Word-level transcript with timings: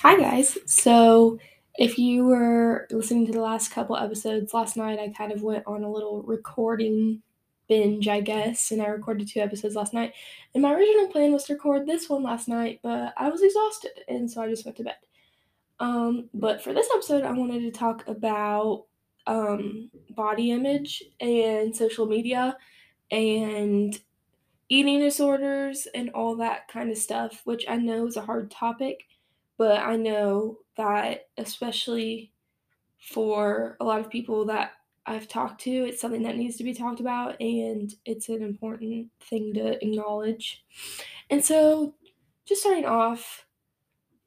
Hi, 0.00 0.18
guys. 0.18 0.58
So, 0.66 1.38
if 1.78 1.98
you 1.98 2.24
were 2.24 2.86
listening 2.90 3.26
to 3.26 3.32
the 3.32 3.40
last 3.40 3.70
couple 3.70 3.96
episodes 3.96 4.54
last 4.54 4.76
night, 4.76 4.98
I 4.98 5.08
kind 5.08 5.32
of 5.32 5.42
went 5.42 5.64
on 5.66 5.82
a 5.84 5.90
little 5.90 6.22
recording 6.22 7.22
binge, 7.68 8.06
I 8.08 8.20
guess, 8.20 8.70
and 8.70 8.80
I 8.82 8.86
recorded 8.86 9.28
two 9.28 9.40
episodes 9.40 9.74
last 9.74 9.94
night. 9.94 10.12
And 10.54 10.62
my 10.62 10.74
original 10.74 11.08
plan 11.08 11.32
was 11.32 11.44
to 11.44 11.54
record 11.54 11.86
this 11.86 12.08
one 12.08 12.22
last 12.22 12.46
night, 12.48 12.80
but 12.82 13.14
I 13.16 13.28
was 13.30 13.42
exhausted, 13.42 13.92
and 14.08 14.30
so 14.30 14.42
I 14.42 14.48
just 14.48 14.64
went 14.64 14.76
to 14.78 14.84
bed. 14.84 14.96
Um, 15.80 16.28
but 16.34 16.62
for 16.62 16.72
this 16.74 16.88
episode, 16.94 17.24
I 17.24 17.32
wanted 17.32 17.60
to 17.60 17.70
talk 17.70 18.06
about 18.06 18.84
um, 19.26 19.90
body 20.10 20.52
image 20.52 21.02
and 21.20 21.74
social 21.74 22.06
media 22.06 22.56
and 23.10 23.98
eating 24.68 25.00
disorders 25.00 25.86
and 25.94 26.10
all 26.10 26.36
that 26.36 26.68
kind 26.68 26.90
of 26.90 26.98
stuff, 26.98 27.42
which 27.44 27.64
I 27.68 27.76
know 27.76 28.06
is 28.06 28.16
a 28.16 28.22
hard 28.22 28.50
topic, 28.50 29.04
but 29.58 29.80
I 29.80 29.96
know 29.96 30.58
that 30.76 31.28
especially 31.38 32.32
for 33.00 33.76
a 33.80 33.84
lot 33.84 34.00
of 34.00 34.10
people 34.10 34.44
that 34.46 34.72
I've 35.06 35.28
talked 35.28 35.60
to, 35.62 35.70
it's 35.70 36.00
something 36.00 36.22
that 36.24 36.36
needs 36.36 36.56
to 36.56 36.64
be 36.64 36.74
talked 36.74 37.00
about 37.00 37.40
and 37.40 37.92
it's 38.04 38.28
an 38.28 38.42
important 38.42 39.08
thing 39.20 39.54
to 39.54 39.82
acknowledge. 39.82 40.64
And 41.30 41.44
so, 41.44 41.94
just 42.44 42.62
starting 42.62 42.86
off, 42.86 43.46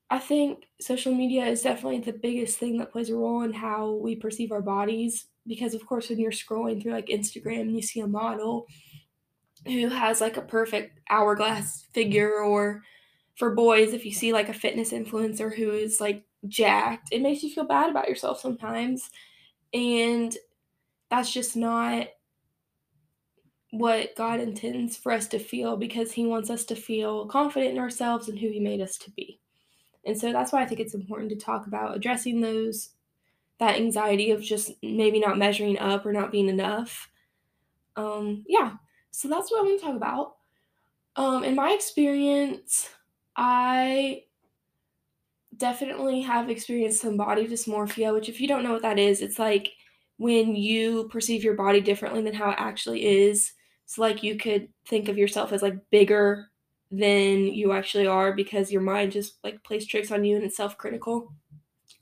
I 0.09 0.19
think 0.19 0.65
social 0.79 1.13
media 1.13 1.45
is 1.45 1.61
definitely 1.61 1.99
the 1.99 2.17
biggest 2.17 2.57
thing 2.57 2.77
that 2.79 2.91
plays 2.91 3.09
a 3.09 3.15
role 3.15 3.43
in 3.43 3.53
how 3.53 3.91
we 3.93 4.15
perceive 4.15 4.51
our 4.51 4.61
bodies 4.61 5.27
because 5.47 5.73
of 5.73 5.85
course 5.85 6.09
when 6.09 6.19
you're 6.19 6.31
scrolling 6.31 6.81
through 6.81 6.93
like 6.93 7.07
Instagram 7.07 7.61
and 7.61 7.75
you 7.75 7.81
see 7.81 7.99
a 7.99 8.07
model 8.07 8.67
who 9.65 9.87
has 9.89 10.21
like 10.21 10.37
a 10.37 10.41
perfect 10.41 10.99
hourglass 11.09 11.85
figure 11.93 12.39
or 12.39 12.81
for 13.39 13.55
boys 13.55 13.93
if 13.93 14.05
you 14.05 14.11
see 14.11 14.33
like 14.33 14.49
a 14.49 14.53
fitness 14.53 14.91
influencer 14.91 15.55
who 15.55 15.71
is 15.71 16.01
like 16.01 16.25
jacked 16.47 17.07
it 17.11 17.21
makes 17.21 17.41
you 17.41 17.49
feel 17.49 17.63
bad 17.63 17.89
about 17.89 18.09
yourself 18.09 18.39
sometimes 18.39 19.09
and 19.73 20.35
that's 21.09 21.31
just 21.31 21.55
not 21.55 22.07
what 23.71 24.15
God 24.15 24.41
intends 24.41 24.97
for 24.97 25.11
us 25.11 25.27
to 25.27 25.39
feel 25.39 25.77
because 25.77 26.11
he 26.11 26.25
wants 26.25 26.49
us 26.49 26.65
to 26.65 26.75
feel 26.75 27.27
confident 27.27 27.71
in 27.71 27.79
ourselves 27.79 28.27
and 28.27 28.37
who 28.37 28.49
he 28.49 28.59
made 28.59 28.81
us 28.81 28.97
to 28.97 29.11
be. 29.11 29.39
And 30.05 30.19
so 30.19 30.31
that's 30.31 30.51
why 30.51 30.61
I 30.61 30.65
think 30.65 30.79
it's 30.79 30.95
important 30.95 31.29
to 31.29 31.35
talk 31.35 31.67
about 31.67 31.95
addressing 31.95 32.41
those 32.41 32.89
that 33.59 33.75
anxiety 33.75 34.31
of 34.31 34.41
just 34.41 34.71
maybe 34.81 35.19
not 35.19 35.37
measuring 35.37 35.77
up 35.77 36.05
or 36.05 36.13
not 36.13 36.31
being 36.31 36.49
enough. 36.49 37.09
Um 37.95 38.43
yeah. 38.47 38.73
So 39.11 39.27
that's 39.27 39.51
what 39.51 39.59
I'm 39.59 39.65
going 39.65 39.79
to 39.79 39.85
talk 39.85 39.95
about. 39.95 40.35
Um, 41.15 41.43
in 41.43 41.55
my 41.55 41.71
experience, 41.71 42.89
I 43.35 44.23
definitely 45.55 46.21
have 46.21 46.49
experienced 46.49 47.01
some 47.01 47.17
body 47.17 47.47
dysmorphia, 47.47 48.13
which, 48.13 48.29
if 48.29 48.39
you 48.41 48.47
don't 48.47 48.63
know 48.63 48.73
what 48.73 48.81
that 48.81 48.99
is, 48.99 49.21
it's 49.21 49.39
like 49.39 49.71
when 50.17 50.55
you 50.55 51.07
perceive 51.09 51.43
your 51.43 51.55
body 51.55 51.81
differently 51.81 52.21
than 52.21 52.33
how 52.33 52.49
it 52.49 52.57
actually 52.59 53.05
is. 53.05 53.53
So, 53.85 54.01
like, 54.01 54.23
you 54.23 54.37
could 54.37 54.69
think 54.87 55.09
of 55.09 55.17
yourself 55.17 55.51
as 55.51 55.61
like 55.61 55.77
bigger 55.91 56.49
than 56.91 57.45
you 57.47 57.71
actually 57.71 58.07
are 58.07 58.33
because 58.33 58.71
your 58.71 58.81
mind 58.81 59.11
just 59.11 59.37
like 59.43 59.63
plays 59.63 59.85
tricks 59.85 60.11
on 60.11 60.23
you 60.23 60.35
and 60.35 60.45
it's 60.45 60.57
self 60.57 60.77
critical. 60.77 61.33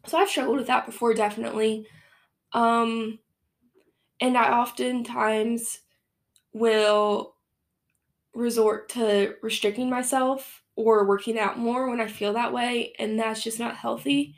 So, 0.06 0.18
I've 0.18 0.30
struggled 0.30 0.58
with 0.58 0.68
that 0.68 0.86
before, 0.86 1.14
definitely. 1.14 1.88
Um, 2.54 3.20
and 4.20 4.38
I 4.38 4.58
oftentimes 4.60 5.80
will 6.54 7.36
resort 8.34 8.90
to 8.90 9.36
restricting 9.42 9.90
myself 9.90 10.64
or 10.78 11.06
working 11.06 11.38
out 11.40 11.58
more 11.58 11.90
when 11.90 12.00
I 12.00 12.08
feel 12.08 12.34
that 12.34 12.54
way, 12.54 12.94
and 13.00 13.20
that's 13.20 13.44
just 13.44 13.60
not 13.60 13.76
healthy. 13.76 14.36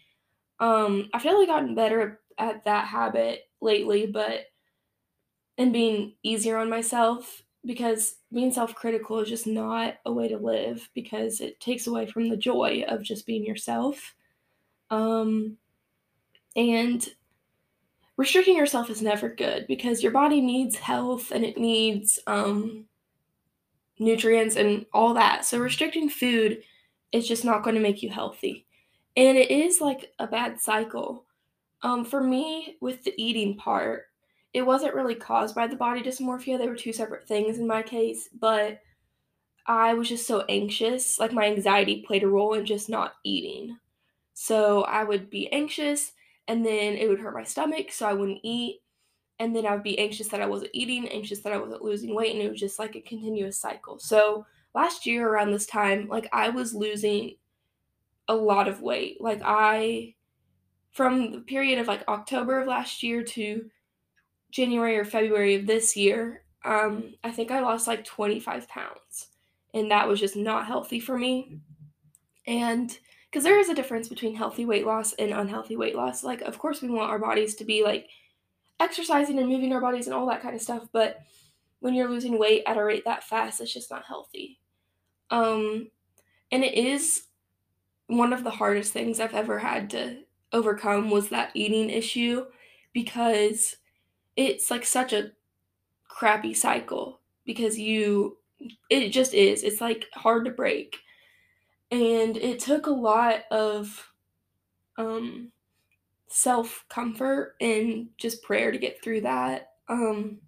Um, 0.59 1.09
I've 1.13 1.23
gotten 1.23 1.75
better 1.75 2.21
at 2.37 2.63
that 2.63 2.87
habit 2.87 3.41
lately, 3.61 4.07
but 4.07 4.45
and 5.57 5.73
being 5.73 6.13
easier 6.23 6.57
on 6.57 6.69
myself 6.69 7.43
because 7.65 8.15
being 8.31 8.51
self-critical 8.51 9.19
is 9.19 9.27
just 9.27 9.45
not 9.45 9.95
a 10.05 10.13
way 10.13 10.29
to 10.29 10.37
live 10.37 10.89
because 10.95 11.41
it 11.41 11.59
takes 11.59 11.87
away 11.87 12.05
from 12.05 12.29
the 12.29 12.37
joy 12.37 12.85
of 12.87 13.03
just 13.03 13.25
being 13.25 13.45
yourself. 13.45 14.15
Um, 14.89 15.57
and 16.55 17.05
restricting 18.15 18.55
yourself 18.55 18.89
is 18.89 19.01
never 19.01 19.27
good 19.27 19.67
because 19.67 20.01
your 20.01 20.13
body 20.13 20.39
needs 20.39 20.77
health 20.77 21.31
and 21.31 21.43
it 21.43 21.57
needs 21.57 22.17
um, 22.27 22.85
nutrients 23.99 24.55
and 24.55 24.85
all 24.93 25.13
that. 25.13 25.45
So 25.45 25.59
restricting 25.59 26.09
food 26.09 26.63
is 27.11 27.27
just 27.27 27.45
not 27.45 27.63
going 27.63 27.75
to 27.75 27.81
make 27.81 28.01
you 28.01 28.09
healthy. 28.09 28.65
And 29.15 29.37
it 29.37 29.51
is 29.51 29.81
like 29.81 30.13
a 30.19 30.27
bad 30.27 30.59
cycle. 30.59 31.25
Um, 31.81 32.05
for 32.05 32.23
me, 32.23 32.77
with 32.81 33.03
the 33.03 33.13
eating 33.21 33.55
part, 33.57 34.05
it 34.53 34.61
wasn't 34.63 34.95
really 34.95 35.15
caused 35.15 35.55
by 35.55 35.67
the 35.67 35.75
body 35.75 36.01
dysmorphia. 36.01 36.57
They 36.57 36.67
were 36.67 36.75
two 36.75 36.93
separate 36.93 37.27
things 37.27 37.59
in 37.59 37.67
my 37.67 37.81
case, 37.81 38.29
but 38.39 38.79
I 39.67 39.93
was 39.93 40.09
just 40.09 40.25
so 40.25 40.43
anxious. 40.49 41.19
Like 41.19 41.31
my 41.31 41.45
anxiety 41.45 42.03
played 42.05 42.23
a 42.23 42.27
role 42.27 42.53
in 42.53 42.65
just 42.65 42.89
not 42.89 43.15
eating. 43.23 43.77
So 44.33 44.83
I 44.83 45.03
would 45.03 45.29
be 45.29 45.51
anxious 45.51 46.13
and 46.47 46.65
then 46.65 46.95
it 46.95 47.07
would 47.07 47.19
hurt 47.19 47.35
my 47.35 47.43
stomach, 47.43 47.91
so 47.91 48.07
I 48.07 48.13
wouldn't 48.13 48.39
eat 48.41 48.81
and 49.39 49.55
then 49.55 49.65
I 49.65 49.73
would 49.73 49.83
be 49.83 49.97
anxious 49.97 50.27
that 50.29 50.41
I 50.41 50.45
wasn't 50.47 50.71
eating, 50.73 51.07
anxious 51.07 51.39
that 51.39 51.53
I 51.53 51.57
wasn't 51.57 51.83
losing 51.83 52.13
weight, 52.13 52.33
and 52.33 52.41
it 52.41 52.51
was 52.51 52.59
just 52.59 52.79
like 52.79 52.95
a 52.95 53.01
continuous 53.01 53.57
cycle. 53.57 53.97
So 53.99 54.45
last 54.75 55.05
year 55.05 55.27
around 55.27 55.51
this 55.51 55.65
time, 55.65 56.07
like 56.07 56.29
I 56.33 56.49
was 56.49 56.73
losing 56.73 57.35
a 58.27 58.35
lot 58.35 58.67
of 58.67 58.81
weight. 58.81 59.21
Like 59.21 59.41
I 59.43 60.15
from 60.91 61.31
the 61.31 61.39
period 61.39 61.79
of 61.79 61.87
like 61.87 62.07
October 62.07 62.61
of 62.61 62.67
last 62.67 63.03
year 63.03 63.23
to 63.23 63.69
January 64.51 64.97
or 64.97 65.05
February 65.05 65.55
of 65.55 65.67
this 65.67 65.95
year, 65.95 66.43
um, 66.65 67.13
I 67.23 67.31
think 67.31 67.51
I 67.51 67.61
lost 67.61 67.87
like 67.87 68.03
25 68.03 68.67
pounds. 68.67 69.27
And 69.73 69.91
that 69.91 70.07
was 70.07 70.19
just 70.19 70.35
not 70.35 70.65
healthy 70.65 70.99
for 70.99 71.17
me. 71.17 71.59
And 72.47 72.97
because 73.29 73.43
there 73.43 73.59
is 73.59 73.69
a 73.69 73.75
difference 73.75 74.09
between 74.09 74.35
healthy 74.35 74.65
weight 74.65 74.85
loss 74.85 75.13
and 75.13 75.31
unhealthy 75.31 75.77
weight 75.77 75.95
loss. 75.95 76.23
Like, 76.23 76.41
of 76.41 76.57
course, 76.57 76.81
we 76.81 76.89
want 76.89 77.11
our 77.11 77.19
bodies 77.19 77.55
to 77.55 77.65
be 77.65 77.83
like 77.83 78.09
exercising 78.79 79.39
and 79.39 79.49
moving 79.49 79.73
our 79.73 79.81
bodies 79.81 80.07
and 80.07 80.15
all 80.15 80.27
that 80.27 80.41
kind 80.41 80.55
of 80.55 80.61
stuff, 80.61 80.87
but 80.91 81.21
when 81.79 81.93
you're 81.93 82.09
losing 82.09 82.37
weight 82.37 82.63
at 82.65 82.77
a 82.77 82.83
rate 82.83 83.05
that 83.05 83.23
fast, 83.23 83.61
it's 83.61 83.73
just 83.73 83.91
not 83.91 84.05
healthy. 84.05 84.59
Um, 85.29 85.89
and 86.51 86.63
it 86.63 86.73
is 86.73 87.23
one 88.07 88.33
of 88.33 88.43
the 88.43 88.49
hardest 88.49 88.91
things 88.91 89.19
I've 89.19 89.35
ever 89.35 89.59
had 89.59 89.89
to 89.91 90.23
overcome 90.51 91.09
was 91.09 91.29
that 91.29 91.51
eating 91.53 91.89
issue 91.89 92.45
because 92.93 93.75
it's 94.35 94.71
like 94.71 94.85
such 94.85 95.13
a 95.13 95.31
crappy 96.07 96.53
cycle 96.53 97.19
because 97.45 97.77
you 97.77 98.37
it 98.89 99.09
just 99.09 99.33
is. 99.33 99.63
It's 99.63 99.79
like 99.79 100.07
hard 100.13 100.45
to 100.45 100.51
break. 100.51 100.97
And 101.91 102.35
it 102.35 102.59
took 102.59 102.87
a 102.87 102.91
lot 102.91 103.43
of 103.51 104.11
um 104.97 105.51
self 106.29 106.85
comfort 106.89 107.55
and 107.59 108.07
just 108.17 108.43
prayer 108.43 108.71
to 108.71 108.77
get 108.77 109.03
through 109.03 109.21
that. 109.21 109.71
Um, 109.87 110.39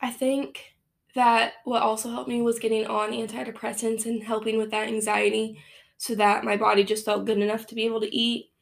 I 0.00 0.10
think 0.10 0.74
that 1.14 1.54
what 1.64 1.82
also 1.82 2.10
helped 2.10 2.28
me 2.28 2.42
was 2.42 2.58
getting 2.58 2.86
on 2.86 3.10
antidepressants 3.10 4.06
and 4.06 4.22
helping 4.22 4.58
with 4.58 4.70
that 4.70 4.88
anxiety 4.88 5.58
so 5.96 6.14
that 6.14 6.44
my 6.44 6.56
body 6.56 6.84
just 6.84 7.04
felt 7.04 7.24
good 7.24 7.38
enough 7.38 7.66
to 7.66 7.74
be 7.74 7.84
able 7.84 8.00
to 8.00 8.14
eat. 8.14 8.52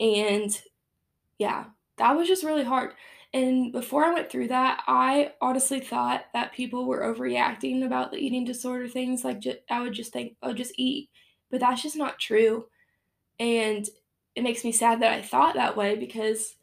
And 0.00 0.50
yeah, 1.38 1.66
that 1.98 2.16
was 2.16 2.28
just 2.28 2.44
really 2.44 2.64
hard. 2.64 2.92
And 3.34 3.72
before 3.72 4.04
I 4.04 4.14
went 4.14 4.30
through 4.30 4.48
that, 4.48 4.82
I 4.86 5.32
honestly 5.42 5.80
thought 5.80 6.24
that 6.32 6.54
people 6.54 6.86
were 6.86 7.02
overreacting 7.02 7.84
about 7.84 8.10
the 8.10 8.18
eating 8.18 8.44
disorder 8.44 8.88
things. 8.88 9.24
Like, 9.24 9.42
I 9.68 9.80
would 9.80 9.92
just 9.92 10.12
think, 10.12 10.36
oh, 10.42 10.54
just 10.54 10.72
eat. 10.78 11.10
But 11.50 11.60
that's 11.60 11.82
just 11.82 11.96
not 11.96 12.18
true. 12.18 12.66
And 13.38 13.86
it 14.36 14.42
makes 14.42 14.64
me 14.64 14.70
sad 14.70 15.00
that 15.00 15.12
I 15.12 15.22
thought 15.22 15.54
that 15.54 15.76
way 15.76 15.96
because 15.96 16.54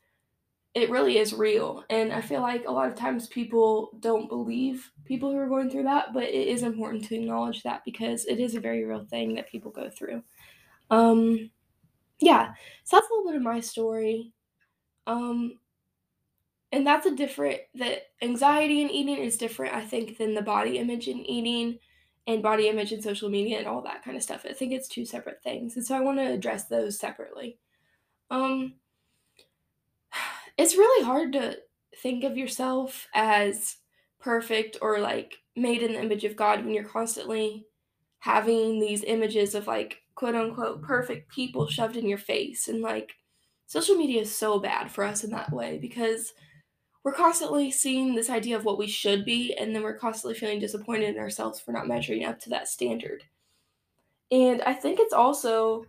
it 0.76 0.90
really 0.90 1.18
is 1.18 1.34
real. 1.34 1.84
And 1.90 2.14
I 2.14 2.22
feel 2.22 2.42
like 2.42 2.66
a 2.68 2.72
lot 2.72 2.88
of 2.88 2.96
times 2.96 3.28
people 3.28 3.92
don't 4.00 4.30
believe 4.30 4.92
people 5.06 5.32
who 5.32 5.38
are 5.38 5.50
going 5.50 5.70
through 5.70 5.84
that, 5.84 6.14
but 6.14 6.24
it 6.24 6.48
is 6.48 6.64
important 6.64 7.04
to 7.06 7.16
acknowledge 7.16 7.64
that 7.64 7.84
because 7.86 8.26
it 8.26 8.40
is 8.40 8.56
a 8.56 8.60
very 8.60 8.84
real 8.84 9.06
thing 9.06 9.36
that 9.36 9.50
people 9.50 9.72
go 9.72 9.90
through. 9.90 10.24
Um, 10.90 11.52
yeah, 12.20 12.54
so 12.84 12.96
that's 12.98 13.08
a 13.10 13.14
little 13.14 13.32
bit 13.32 13.38
of 13.38 13.44
my 13.44 13.60
story. 13.60 14.32
Um, 15.06 15.60
and 16.72 16.88
that's 16.88 17.06
a 17.06 17.16
different 17.16 17.60
that 17.76 18.08
anxiety 18.22 18.82
and 18.82 18.90
eating 18.90 19.18
is 19.18 19.38
different, 19.38 19.76
I 19.76 19.82
think, 19.82 20.18
than 20.18 20.34
the 20.34 20.42
body 20.42 20.80
image 20.80 21.08
and 21.08 21.28
eating 21.30 21.78
and 22.26 22.42
body 22.42 22.68
image 22.68 22.92
and 22.92 23.04
social 23.04 23.30
media 23.30 23.60
and 23.60 23.68
all 23.68 23.82
that 23.84 24.04
kind 24.04 24.18
of 24.18 24.24
stuff. 24.24 24.46
I 24.50 24.54
think 24.54 24.72
it's 24.72 24.88
two 24.88 25.06
separate 25.06 25.44
things. 25.44 25.76
And 25.76 25.86
so 25.86 25.96
I 25.96 26.00
want 26.00 26.18
to 26.18 26.32
address 26.32 26.66
those 26.66 26.98
separately. 26.98 27.60
Um, 28.30 28.76
it's 30.58 30.78
really 30.78 31.06
hard 31.06 31.34
to 31.34 31.58
think 32.02 32.24
of 32.24 32.38
yourself 32.38 33.08
as 33.14 33.78
perfect 34.20 34.78
or 34.82 35.00
like 35.00 35.36
made 35.56 35.84
in 35.84 35.94
the 35.94 36.02
image 36.02 36.24
of 36.24 36.36
God 36.36 36.64
when 36.64 36.74
you're 36.74 36.84
constantly 36.84 37.66
having 38.20 38.80
these 38.80 39.04
images 39.04 39.54
of 39.54 39.68
like 39.68 40.02
quote 40.16 40.36
unquote 40.36 40.82
perfect 40.82 41.30
people 41.30 41.68
shoved 41.68 41.98
in 41.98 42.08
your 42.08 42.18
face. 42.18 42.68
And 42.68 42.82
like, 42.82 43.14
social 43.66 43.96
media 43.96 44.22
is 44.22 44.36
so 44.36 44.60
bad 44.60 44.92
for 44.92 45.04
us 45.04 45.24
in 45.24 45.32
that 45.32 45.52
way 45.52 45.78
because 45.78 46.34
we're 47.04 47.14
constantly 47.14 47.70
seeing 47.70 48.16
this 48.16 48.30
idea 48.30 48.56
of 48.56 48.64
what 48.64 48.78
we 48.78 48.88
should 48.88 49.26
be, 49.26 49.54
and 49.56 49.76
then 49.76 49.84
we're 49.84 49.98
constantly 49.98 50.40
feeling 50.40 50.60
disappointed 50.60 51.16
in 51.16 51.20
ourselves 51.20 51.60
for 51.60 51.74
not 51.74 51.88
measuring 51.88 52.24
up 52.24 52.40
to 52.42 52.50
that 52.52 52.70
standard. 52.70 53.24
And 54.32 54.62
I 54.62 54.74
think 54.74 55.00
it's 55.00 55.14
also 55.14 55.86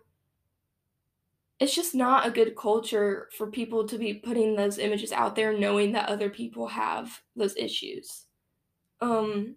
it's 1.59 1.75
just 1.75 1.95
not 1.95 2.27
a 2.27 2.31
good 2.31 2.55
culture 2.55 3.29
for 3.37 3.47
people 3.47 3.87
to 3.87 3.97
be 3.97 4.13
putting 4.13 4.55
those 4.55 4.77
images 4.77 5.11
out 5.11 5.35
there 5.35 5.57
knowing 5.57 5.93
that 5.93 6.09
other 6.09 6.29
people 6.29 6.67
have 6.67 7.21
those 7.35 7.55
issues. 7.55 8.25
Um 9.01 9.55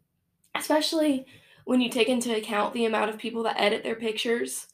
especially 0.54 1.26
when 1.64 1.80
you 1.80 1.90
take 1.90 2.08
into 2.08 2.34
account 2.34 2.72
the 2.72 2.86
amount 2.86 3.10
of 3.10 3.18
people 3.18 3.42
that 3.42 3.60
edit 3.60 3.82
their 3.82 3.94
pictures 3.94 4.68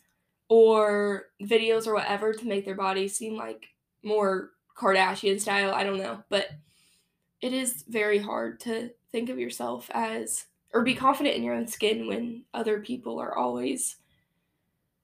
or 0.49 1.27
videos 1.43 1.87
or 1.87 1.95
whatever 1.95 2.33
to 2.33 2.47
make 2.47 2.65
their 2.65 2.75
bodies 2.77 3.17
seem 3.17 3.37
like 3.37 3.67
more 4.03 4.51
Kardashian 4.77 5.41
style, 5.41 5.73
I 5.73 5.85
don't 5.85 5.99
know, 5.99 6.23
but 6.29 6.51
it 7.41 7.53
is 7.53 7.85
very 7.89 8.19
hard 8.19 8.61
to 8.61 8.91
think 9.13 9.29
of 9.29 9.39
yourself 9.39 9.91
as 9.93 10.47
or 10.73 10.83
be 10.83 10.95
confident 10.95 11.37
in 11.37 11.43
your 11.43 11.55
own 11.55 11.69
skin 11.69 12.07
when 12.07 12.45
other 12.53 12.81
people 12.81 13.21
are 13.21 13.37
always 13.37 13.97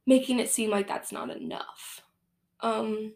making 0.06 0.40
it 0.40 0.50
seem 0.50 0.70
like 0.70 0.88
that's 0.88 1.12
not 1.12 1.31
enough. 1.31 2.00
Um 2.62 3.14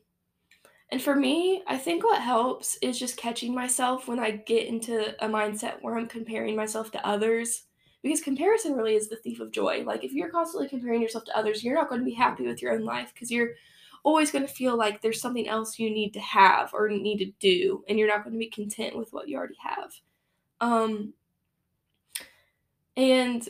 and 0.90 1.02
for 1.02 1.16
me, 1.16 1.62
I 1.66 1.76
think 1.76 2.04
what 2.04 2.20
helps 2.20 2.76
is 2.82 2.98
just 2.98 3.16
catching 3.16 3.54
myself 3.54 4.06
when 4.06 4.20
I 4.20 4.30
get 4.32 4.66
into 4.66 5.14
a 5.24 5.28
mindset 5.28 5.82
where 5.82 5.96
I'm 5.96 6.06
comparing 6.06 6.54
myself 6.54 6.90
to 6.92 7.06
others 7.06 7.64
because 8.02 8.20
comparison 8.20 8.74
really 8.74 8.94
is 8.94 9.08
the 9.08 9.16
thief 9.16 9.40
of 9.40 9.50
joy. 9.50 9.82
Like 9.84 10.04
if 10.04 10.12
you're 10.12 10.28
constantly 10.28 10.68
comparing 10.68 11.00
yourself 11.02 11.24
to 11.24 11.36
others, 11.36 11.64
you're 11.64 11.74
not 11.74 11.88
going 11.88 12.00
to 12.00 12.04
be 12.04 12.12
happy 12.12 12.46
with 12.46 12.60
your 12.60 12.72
own 12.72 12.84
life 12.84 13.12
because 13.14 13.30
you're 13.30 13.54
always 14.04 14.30
going 14.30 14.46
to 14.46 14.52
feel 14.52 14.76
like 14.76 15.00
there's 15.00 15.20
something 15.20 15.48
else 15.48 15.78
you 15.78 15.90
need 15.90 16.12
to 16.12 16.20
have 16.20 16.72
or 16.74 16.88
need 16.88 17.18
to 17.18 17.32
do 17.40 17.82
and 17.88 17.98
you're 17.98 18.06
not 18.06 18.22
going 18.22 18.34
to 18.34 18.38
be 18.38 18.50
content 18.50 18.96
with 18.96 19.12
what 19.12 19.28
you 19.28 19.36
already 19.36 19.56
have 19.58 19.92
um 20.60 21.12
and 22.96 23.48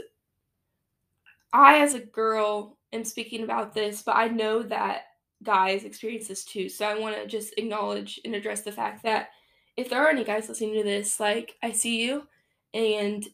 i 1.52 1.80
as 1.80 1.94
a 1.94 2.00
girl 2.00 2.78
am 2.92 3.04
speaking 3.04 3.42
about 3.42 3.74
this 3.74 4.02
but 4.02 4.16
i 4.16 4.28
know 4.28 4.62
that 4.62 5.02
guys 5.44 5.84
experience 5.84 6.28
this 6.28 6.44
too 6.44 6.68
so 6.68 6.86
i 6.86 6.98
want 6.98 7.14
to 7.14 7.26
just 7.26 7.54
acknowledge 7.56 8.20
and 8.24 8.34
address 8.34 8.62
the 8.62 8.72
fact 8.72 9.02
that 9.02 9.28
if 9.76 9.90
there 9.90 10.02
are 10.02 10.10
any 10.10 10.24
guys 10.24 10.48
listening 10.48 10.74
to 10.74 10.82
this 10.82 11.20
like 11.20 11.56
i 11.62 11.70
see 11.70 12.02
you 12.02 12.26
and 12.72 13.26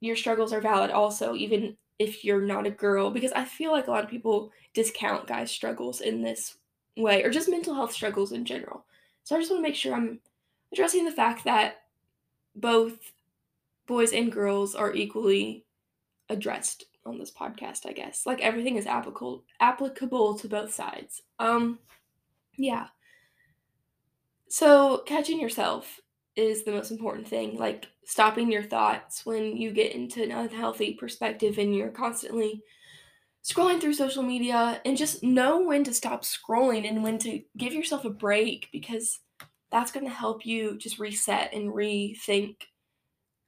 your 0.00 0.16
struggles 0.16 0.52
are 0.52 0.60
valid 0.60 0.90
also 0.90 1.34
even 1.34 1.76
if 1.98 2.24
you're 2.24 2.40
not 2.42 2.66
a 2.66 2.70
girl 2.70 3.10
because 3.10 3.32
I 3.32 3.44
feel 3.44 3.72
like 3.72 3.88
a 3.88 3.90
lot 3.90 4.04
of 4.04 4.10
people 4.10 4.52
discount 4.72 5.26
guys' 5.26 5.50
struggles 5.50 6.00
in 6.00 6.22
this 6.22 6.56
way 6.96 7.22
or 7.22 7.30
just 7.30 7.48
mental 7.48 7.74
health 7.74 7.92
struggles 7.92 8.32
in 8.32 8.44
general. 8.44 8.84
So 9.24 9.36
I 9.36 9.40
just 9.40 9.50
want 9.50 9.62
to 9.62 9.68
make 9.68 9.74
sure 9.74 9.94
I'm 9.94 10.20
addressing 10.72 11.04
the 11.04 11.12
fact 11.12 11.44
that 11.44 11.82
both 12.54 13.12
boys 13.86 14.12
and 14.12 14.30
girls 14.30 14.74
are 14.74 14.94
equally 14.94 15.64
addressed 16.28 16.84
on 17.08 17.18
this 17.18 17.32
podcast, 17.32 17.86
I 17.86 17.92
guess. 17.92 18.26
Like 18.26 18.40
everything 18.40 18.76
is 18.76 18.86
applicable 18.86 19.44
applicable 19.60 20.38
to 20.38 20.48
both 20.48 20.72
sides. 20.72 21.22
Um 21.38 21.78
yeah. 22.56 22.88
So 24.48 25.02
catching 25.06 25.40
yourself 25.40 26.00
is 26.36 26.64
the 26.64 26.72
most 26.72 26.90
important 26.90 27.28
thing. 27.28 27.58
Like 27.58 27.86
stopping 28.04 28.50
your 28.50 28.62
thoughts 28.62 29.26
when 29.26 29.56
you 29.56 29.72
get 29.72 29.94
into 29.94 30.22
an 30.22 30.32
unhealthy 30.32 30.94
perspective 30.94 31.58
and 31.58 31.74
you're 31.74 31.90
constantly 31.90 32.62
scrolling 33.44 33.80
through 33.80 33.94
social 33.94 34.22
media 34.22 34.80
and 34.84 34.96
just 34.96 35.22
know 35.22 35.60
when 35.60 35.84
to 35.84 35.94
stop 35.94 36.22
scrolling 36.22 36.88
and 36.88 37.02
when 37.02 37.18
to 37.18 37.42
give 37.56 37.72
yourself 37.72 38.04
a 38.04 38.10
break 38.10 38.68
because 38.72 39.20
that's 39.70 39.92
going 39.92 40.06
to 40.06 40.12
help 40.12 40.46
you 40.46 40.76
just 40.78 40.98
reset 40.98 41.52
and 41.52 41.72
rethink 41.72 42.56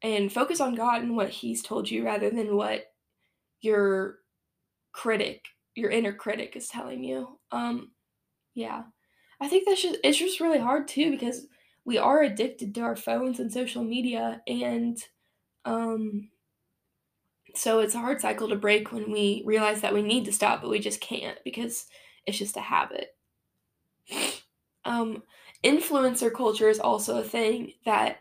and 0.03 0.33
focus 0.33 0.61
on 0.61 0.75
God 0.75 1.03
and 1.03 1.17
what 1.17 1.31
He's 1.31 1.63
told 1.63 1.91
you 1.91 2.05
rather 2.05 2.31
than 2.31 2.57
what 2.57 2.90
your 3.61 4.19
critic, 4.93 5.45
your 5.75 5.91
inner 5.91 6.13
critic, 6.13 6.57
is 6.57 6.69
telling 6.69 7.05
you. 7.05 7.39
Um, 7.53 7.93
yeah, 8.55 8.85
I 9.41 9.49
think 9.49 9.67
that's 9.67 9.83
just 9.83 9.99
it's 10.05 10.19
just 10.19 10.41
really 10.41 10.59
hard 10.59 10.89
too 10.89 11.11
because 11.11 11.47
we 11.85 11.99
are 11.99 12.23
addicted 12.23 12.75
to 12.75 12.83
our 12.83 12.97
phones 12.97 13.41
and 13.41 13.53
social 13.53 13.83
media 13.83 14.43
and 14.47 14.99
um 15.65 16.31
so 17.55 17.81
it's 17.81 17.95
a 17.95 17.99
hard 17.99 18.21
cycle 18.21 18.49
to 18.49 18.57
break 18.57 18.93
when 18.93 19.11
we 19.11 19.43
realize 19.45 19.81
that 19.81 19.95
we 19.95 20.03
need 20.03 20.25
to 20.25 20.33
stop 20.33 20.61
but 20.61 20.71
we 20.71 20.79
just 20.79 21.01
can't 21.01 21.39
because 21.45 21.87
it's 22.27 22.39
just 22.39 22.57
a 22.57 22.61
habit 22.61 23.17
um 24.85 25.23
influencer 25.65 26.33
culture 26.33 26.69
is 26.69 26.79
also 26.79 27.19
a 27.19 27.25
thing 27.25 27.73
that 27.85 28.19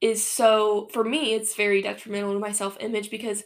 is 0.00 0.26
so 0.26 0.88
for 0.92 1.02
me 1.02 1.34
it's 1.34 1.54
very 1.56 1.82
detrimental 1.82 2.32
to 2.32 2.38
my 2.38 2.52
self-image 2.52 3.10
because 3.10 3.42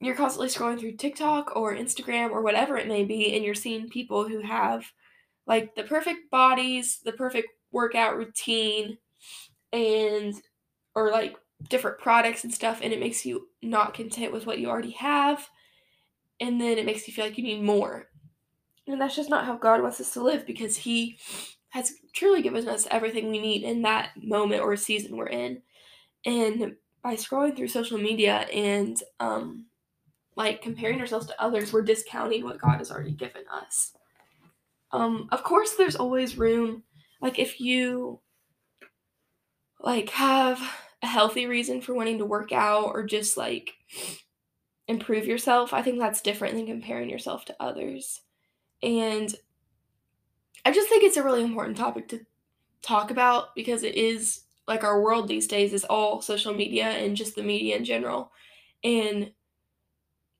you're 0.00 0.14
constantly 0.14 0.48
scrolling 0.48 0.78
through 0.78 0.96
TikTok 0.96 1.54
or 1.54 1.74
Instagram 1.74 2.30
or 2.30 2.42
whatever 2.42 2.76
it 2.76 2.88
may 2.88 3.04
be 3.04 3.34
and 3.34 3.44
you're 3.44 3.54
seeing 3.54 3.88
people 3.88 4.28
who 4.28 4.40
have 4.40 4.84
like 5.46 5.74
the 5.74 5.82
perfect 5.82 6.30
bodies, 6.30 7.00
the 7.04 7.12
perfect 7.12 7.48
workout 7.72 8.16
routine 8.16 8.98
and 9.72 10.34
or 10.94 11.10
like 11.10 11.36
different 11.68 11.98
products 11.98 12.44
and 12.44 12.52
stuff 12.52 12.80
and 12.82 12.92
it 12.92 13.00
makes 13.00 13.26
you 13.26 13.48
not 13.62 13.94
content 13.94 14.32
with 14.32 14.46
what 14.46 14.58
you 14.58 14.68
already 14.68 14.92
have 14.92 15.48
and 16.40 16.60
then 16.60 16.78
it 16.78 16.86
makes 16.86 17.06
you 17.06 17.12
feel 17.12 17.26
like 17.26 17.36
you 17.36 17.44
need 17.44 17.62
more. 17.62 18.08
And 18.86 19.00
that's 19.00 19.14
just 19.14 19.30
not 19.30 19.44
how 19.44 19.56
god 19.56 19.82
wants 19.82 20.00
us 20.00 20.12
to 20.14 20.22
live 20.22 20.46
because 20.46 20.76
he 20.76 21.18
has 21.70 21.92
truly 22.14 22.42
given 22.42 22.68
us 22.68 22.88
everything 22.90 23.30
we 23.30 23.38
need 23.38 23.62
in 23.62 23.82
that 23.82 24.10
moment 24.22 24.62
or 24.62 24.74
season 24.76 25.16
we're 25.16 25.28
in. 25.28 25.62
And 26.24 26.76
by 27.02 27.14
scrolling 27.14 27.56
through 27.56 27.68
social 27.68 27.98
media 27.98 28.46
and 28.52 29.02
um 29.20 29.66
like 30.36 30.62
comparing 30.62 31.00
ourselves 31.00 31.26
to 31.26 31.42
others 31.42 31.72
we're 31.72 31.82
discounting 31.82 32.44
what 32.44 32.60
god 32.60 32.78
has 32.78 32.90
already 32.90 33.12
given 33.12 33.42
us 33.52 33.92
um 34.92 35.28
of 35.32 35.42
course 35.42 35.74
there's 35.74 35.96
always 35.96 36.38
room 36.38 36.82
like 37.20 37.38
if 37.38 37.60
you 37.60 38.20
like 39.80 40.10
have 40.10 40.60
a 41.02 41.06
healthy 41.06 41.46
reason 41.46 41.80
for 41.80 41.94
wanting 41.94 42.18
to 42.18 42.26
work 42.26 42.52
out 42.52 42.84
or 42.86 43.04
just 43.04 43.36
like 43.36 43.72
improve 44.90 45.26
yourself, 45.26 45.72
I 45.72 45.82
think 45.82 45.98
that's 45.98 46.20
different 46.20 46.54
than 46.54 46.66
comparing 46.66 47.08
yourself 47.08 47.44
to 47.46 47.56
others. 47.60 48.20
And 48.82 49.32
I 50.64 50.72
just 50.72 50.88
think 50.88 51.04
it's 51.04 51.16
a 51.16 51.22
really 51.22 51.42
important 51.42 51.76
topic 51.76 52.08
to 52.08 52.20
talk 52.82 53.10
about 53.10 53.54
because 53.54 53.82
it 53.82 53.94
is 53.94 54.42
like 54.70 54.84
our 54.84 55.02
world 55.02 55.26
these 55.26 55.48
days 55.48 55.72
is 55.72 55.84
all 55.84 56.22
social 56.22 56.54
media 56.54 56.84
and 56.84 57.16
just 57.16 57.34
the 57.34 57.42
media 57.42 57.76
in 57.76 57.84
general. 57.84 58.30
And 58.84 59.32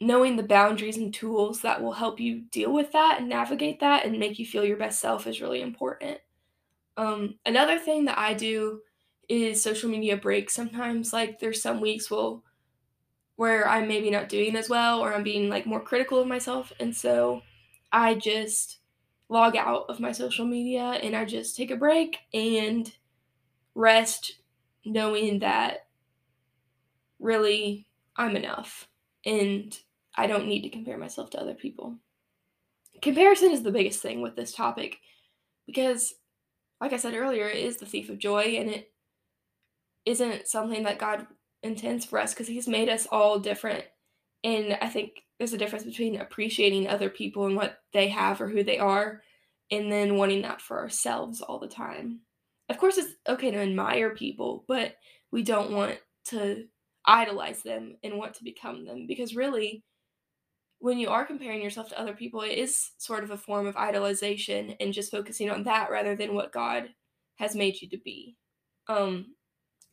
knowing 0.00 0.36
the 0.36 0.44
boundaries 0.44 0.96
and 0.96 1.12
tools 1.12 1.62
that 1.62 1.82
will 1.82 1.92
help 1.92 2.20
you 2.20 2.42
deal 2.52 2.72
with 2.72 2.92
that 2.92 3.16
and 3.18 3.28
navigate 3.28 3.80
that 3.80 4.06
and 4.06 4.18
make 4.20 4.38
you 4.38 4.46
feel 4.46 4.64
your 4.64 4.76
best 4.76 5.00
self 5.00 5.26
is 5.26 5.40
really 5.40 5.60
important. 5.60 6.18
Um, 6.96 7.40
another 7.44 7.76
thing 7.76 8.04
that 8.04 8.18
I 8.18 8.34
do 8.34 8.82
is 9.28 9.60
social 9.60 9.90
media 9.90 10.16
breaks. 10.16 10.54
Sometimes, 10.54 11.12
like, 11.12 11.40
there's 11.40 11.60
some 11.60 11.80
weeks 11.80 12.08
will 12.08 12.44
where 13.34 13.68
I'm 13.68 13.88
maybe 13.88 14.10
not 14.10 14.28
doing 14.28 14.54
as 14.54 14.68
well 14.68 15.00
or 15.00 15.12
I'm 15.12 15.24
being 15.24 15.48
like 15.48 15.66
more 15.66 15.80
critical 15.80 16.20
of 16.20 16.28
myself. 16.28 16.72
And 16.78 16.94
so 16.94 17.42
I 17.90 18.14
just 18.14 18.78
log 19.28 19.56
out 19.56 19.86
of 19.88 19.98
my 19.98 20.12
social 20.12 20.46
media 20.46 20.82
and 20.82 21.16
I 21.16 21.24
just 21.24 21.56
take 21.56 21.72
a 21.72 21.76
break 21.76 22.18
and 22.32 22.92
rest 23.80 24.40
knowing 24.84 25.40
that 25.40 25.86
really 27.18 27.86
I'm 28.16 28.36
enough 28.36 28.88
and 29.24 29.76
I 30.16 30.26
don't 30.26 30.46
need 30.46 30.62
to 30.62 30.70
compare 30.70 30.98
myself 30.98 31.30
to 31.30 31.40
other 31.40 31.54
people. 31.54 31.96
Comparison 33.02 33.52
is 33.52 33.62
the 33.62 33.72
biggest 33.72 34.00
thing 34.00 34.20
with 34.20 34.36
this 34.36 34.52
topic 34.52 34.98
because 35.66 36.14
like 36.80 36.92
I 36.92 36.96
said 36.96 37.14
earlier, 37.14 37.48
it 37.48 37.58
is 37.58 37.76
the 37.76 37.86
thief 37.86 38.08
of 38.08 38.18
joy 38.18 38.56
and 38.58 38.70
it 38.70 38.92
isn't 40.06 40.48
something 40.48 40.82
that 40.84 40.98
God 40.98 41.26
intends 41.62 42.04
for 42.04 42.18
us 42.18 42.32
because 42.32 42.48
He's 42.48 42.68
made 42.68 42.88
us 42.88 43.06
all 43.10 43.38
different. 43.38 43.84
And 44.42 44.78
I 44.80 44.88
think 44.88 45.22
there's 45.38 45.52
a 45.52 45.58
difference 45.58 45.84
between 45.84 46.20
appreciating 46.20 46.88
other 46.88 47.10
people 47.10 47.46
and 47.46 47.56
what 47.56 47.80
they 47.92 48.08
have 48.08 48.40
or 48.40 48.48
who 48.48 48.64
they 48.64 48.78
are 48.78 49.22
and 49.70 49.92
then 49.92 50.16
wanting 50.16 50.42
that 50.42 50.60
for 50.60 50.78
ourselves 50.78 51.40
all 51.40 51.58
the 51.58 51.68
time. 51.68 52.20
Of 52.70 52.78
course, 52.78 52.98
it's 52.98 53.14
okay 53.28 53.50
to 53.50 53.58
admire 53.58 54.14
people, 54.14 54.64
but 54.68 54.94
we 55.32 55.42
don't 55.42 55.72
want 55.72 55.98
to 56.26 56.66
idolize 57.04 57.62
them 57.62 57.96
and 58.04 58.16
want 58.16 58.34
to 58.34 58.44
become 58.44 58.84
them 58.84 59.08
because 59.08 59.34
really, 59.34 59.82
when 60.78 60.96
you 60.96 61.08
are 61.08 61.26
comparing 61.26 61.60
yourself 61.60 61.88
to 61.88 62.00
other 62.00 62.14
people, 62.14 62.42
it 62.42 62.56
is 62.56 62.92
sort 62.96 63.24
of 63.24 63.32
a 63.32 63.36
form 63.36 63.66
of 63.66 63.74
idolization 63.74 64.76
and 64.78 64.94
just 64.94 65.10
focusing 65.10 65.50
on 65.50 65.64
that 65.64 65.90
rather 65.90 66.14
than 66.14 66.32
what 66.32 66.52
God 66.52 66.88
has 67.36 67.56
made 67.56 67.82
you 67.82 67.88
to 67.90 67.98
be. 67.98 68.36
Um, 68.86 69.34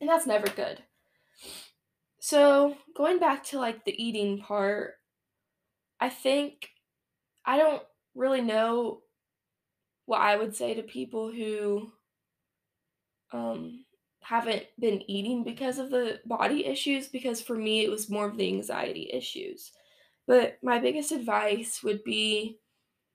and 0.00 0.08
that's 0.08 0.26
never 0.26 0.46
good. 0.46 0.80
So, 2.20 2.76
going 2.96 3.18
back 3.18 3.42
to 3.46 3.58
like 3.58 3.84
the 3.84 4.02
eating 4.02 4.38
part, 4.38 4.94
I 5.98 6.10
think 6.10 6.68
I 7.44 7.58
don't 7.58 7.82
really 8.14 8.40
know 8.40 9.00
what 10.06 10.20
I 10.20 10.36
would 10.36 10.54
say 10.54 10.74
to 10.74 10.82
people 10.82 11.32
who 11.32 11.92
um 13.32 13.84
haven't 14.20 14.64
been 14.78 15.02
eating 15.10 15.42
because 15.42 15.78
of 15.78 15.90
the 15.90 16.20
body 16.26 16.66
issues 16.66 17.08
because 17.08 17.40
for 17.40 17.54
me 17.54 17.84
it 17.84 17.90
was 17.90 18.10
more 18.10 18.26
of 18.26 18.36
the 18.36 18.46
anxiety 18.46 19.08
issues. 19.12 19.72
But 20.26 20.58
my 20.62 20.78
biggest 20.78 21.12
advice 21.12 21.82
would 21.82 22.04
be 22.04 22.58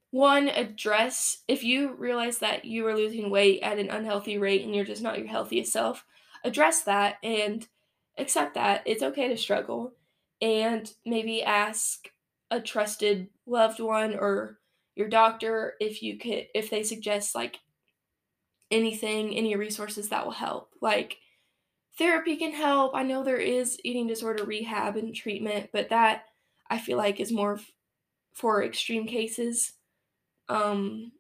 one, 0.10 0.48
address 0.48 1.43
if 1.48 1.63
you 1.63 1.93
realize 1.96 2.39
that 2.39 2.65
you 2.65 2.86
are 2.88 2.96
losing 2.96 3.29
weight 3.29 3.62
at 3.62 3.79
an 3.79 3.89
unhealthy 3.89 4.38
rate 4.38 4.63
and 4.63 4.75
you're 4.75 4.86
just 4.86 5.01
not 5.01 5.17
your 5.17 5.27
healthiest 5.27 5.74
self, 5.74 6.05
address 6.43 6.82
that 6.84 7.15
and 7.24 7.67
accept 8.17 8.53
that. 8.55 8.84
It's 8.86 9.03
okay 9.03 9.27
to 9.27 9.38
struggle 9.38 9.93
and 10.41 10.91
maybe 11.05 11.43
ask 11.43 12.10
a 12.51 12.60
trusted 12.60 13.29
loved 13.48 13.79
one 13.79 14.13
or 14.13 14.60
your 14.96 15.10
doctor 15.10 15.74
if 15.79 16.03
you 16.03 16.17
could 16.17 16.46
if 16.53 16.70
they 16.70 16.84
suggest 16.84 17.34
like 17.34 17.58
anything, 18.74 19.36
any 19.36 19.56
resources 19.56 20.10
that 20.10 20.25
will 20.25 20.34
help. 20.34 20.72
Like 20.82 21.20
therapy 21.98 22.36
can 22.38 22.51
help. 22.53 22.96
I 22.96 23.03
know 23.03 23.24
there 23.24 23.38
is 23.38 23.80
eating 23.84 24.08
disorder 24.08 24.44
rehab 24.44 24.98
and 24.98 25.15
treatment, 25.15 25.70
but 25.72 25.89
that 25.89 26.25
I 26.70 26.80
feel 26.80 26.98
like 26.98 27.20
is 27.20 27.32
more 27.32 27.60
for 28.34 28.63
extreme 28.63 29.08
cases. 29.08 29.74
Um 30.50 31.12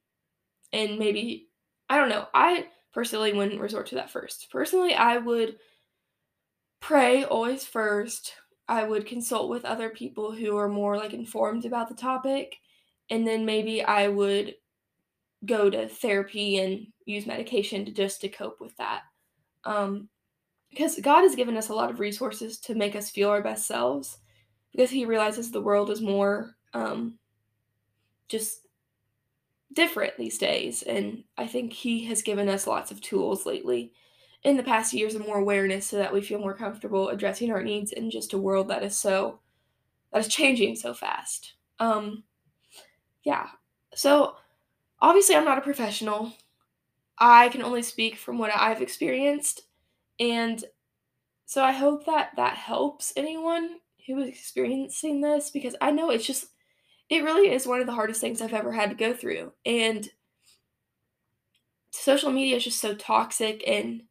and 0.71 0.97
maybe 0.99 1.49
I 1.89 1.97
don't 1.97 2.09
know. 2.09 2.27
I 2.33 2.67
personally 2.93 3.33
wouldn't 3.33 3.61
resort 3.61 3.87
to 3.87 3.95
that 3.95 4.09
first. 4.09 4.49
Personally, 4.51 4.93
I 4.95 5.17
would 5.17 5.57
pray 6.81 7.23
always 7.23 7.65
first. 7.65 8.33
I 8.67 8.83
would 8.83 9.05
consult 9.05 9.49
with 9.49 9.65
other 9.65 9.89
people 9.89 10.31
who 10.31 10.57
are 10.57 10.69
more 10.69 10.97
like 10.97 11.13
informed 11.13 11.65
about 11.65 11.89
the 11.89 11.95
topic 11.95 12.57
and 13.09 13.27
then 13.27 13.45
maybe 13.45 13.83
I 13.83 14.07
would 14.07 14.55
go 15.45 15.69
to 15.69 15.87
therapy 15.87 16.57
and 16.59 16.87
use 17.05 17.25
medication 17.25 17.85
to 17.85 17.91
just 17.91 18.21
to 18.21 18.29
cope 18.29 18.59
with 18.59 18.75
that. 18.77 19.01
Um, 19.65 20.09
because 20.69 20.99
God 20.99 21.21
has 21.21 21.35
given 21.35 21.55
us 21.55 21.69
a 21.69 21.73
lot 21.73 21.91
of 21.91 21.99
resources 21.99 22.59
to 22.61 22.75
make 22.75 22.95
us 22.95 23.11
feel 23.11 23.29
our 23.29 23.43
best 23.43 23.67
selves 23.67 24.17
because 24.71 24.89
he 24.89 25.05
realizes 25.05 25.51
the 25.51 25.61
world 25.61 25.91
is 25.91 26.01
more 26.01 26.55
um, 26.73 27.19
just 28.27 28.61
different 29.73 30.13
these 30.17 30.37
days 30.37 30.83
and 30.83 31.23
I 31.37 31.47
think 31.47 31.73
he 31.73 32.05
has 32.05 32.21
given 32.21 32.49
us 32.49 32.67
lots 32.67 32.91
of 32.91 33.01
tools 33.01 33.45
lately 33.45 33.93
in 34.43 34.57
the 34.57 34.63
past 34.63 34.93
years 34.93 35.15
of 35.15 35.25
more 35.25 35.39
awareness 35.39 35.87
so 35.87 35.97
that 35.97 36.13
we 36.13 36.21
feel 36.21 36.39
more 36.39 36.53
comfortable 36.53 37.09
addressing 37.09 37.51
our 37.51 37.63
needs 37.63 37.91
in 37.91 38.11
just 38.11 38.33
a 38.33 38.37
world 38.37 38.67
that 38.67 38.83
is 38.83 38.95
so 38.95 39.39
that 40.11 40.19
is 40.19 40.27
changing 40.27 40.75
so 40.75 40.93
fast. 40.93 41.53
Um, 41.79 42.23
yeah. 43.23 43.47
So 43.95 44.35
obviously 45.03 45.35
I'm 45.35 45.45
not 45.45 45.57
a 45.59 45.61
professional. 45.61 46.33
I 47.19 47.49
can 47.49 47.61
only 47.61 47.83
speak 47.83 48.15
from 48.15 48.39
what 48.39 48.51
I've 48.55 48.81
experienced 48.81 49.63
and 50.19 50.63
so 51.45 51.63
I 51.63 51.73
hope 51.73 52.05
that 52.05 52.31
that 52.37 52.55
helps 52.55 53.13
anyone 53.15 53.77
who 54.07 54.17
is 54.19 54.29
experiencing 54.29 55.21
this 55.21 55.51
because 55.51 55.75
I 55.79 55.91
know 55.91 56.09
it's 56.09 56.25
just 56.25 56.47
it 57.09 57.23
really 57.23 57.51
is 57.51 57.67
one 57.67 57.81
of 57.81 57.85
the 57.85 57.93
hardest 57.93 58.21
things 58.21 58.41
I've 58.41 58.53
ever 58.53 58.71
had 58.71 58.89
to 58.89 58.95
go 58.95 59.13
through 59.13 59.51
and 59.65 60.09
social 61.91 62.31
media 62.31 62.55
is 62.55 62.63
just 62.63 62.81
so 62.81 62.95
toxic 62.95 63.63
and 63.67 64.03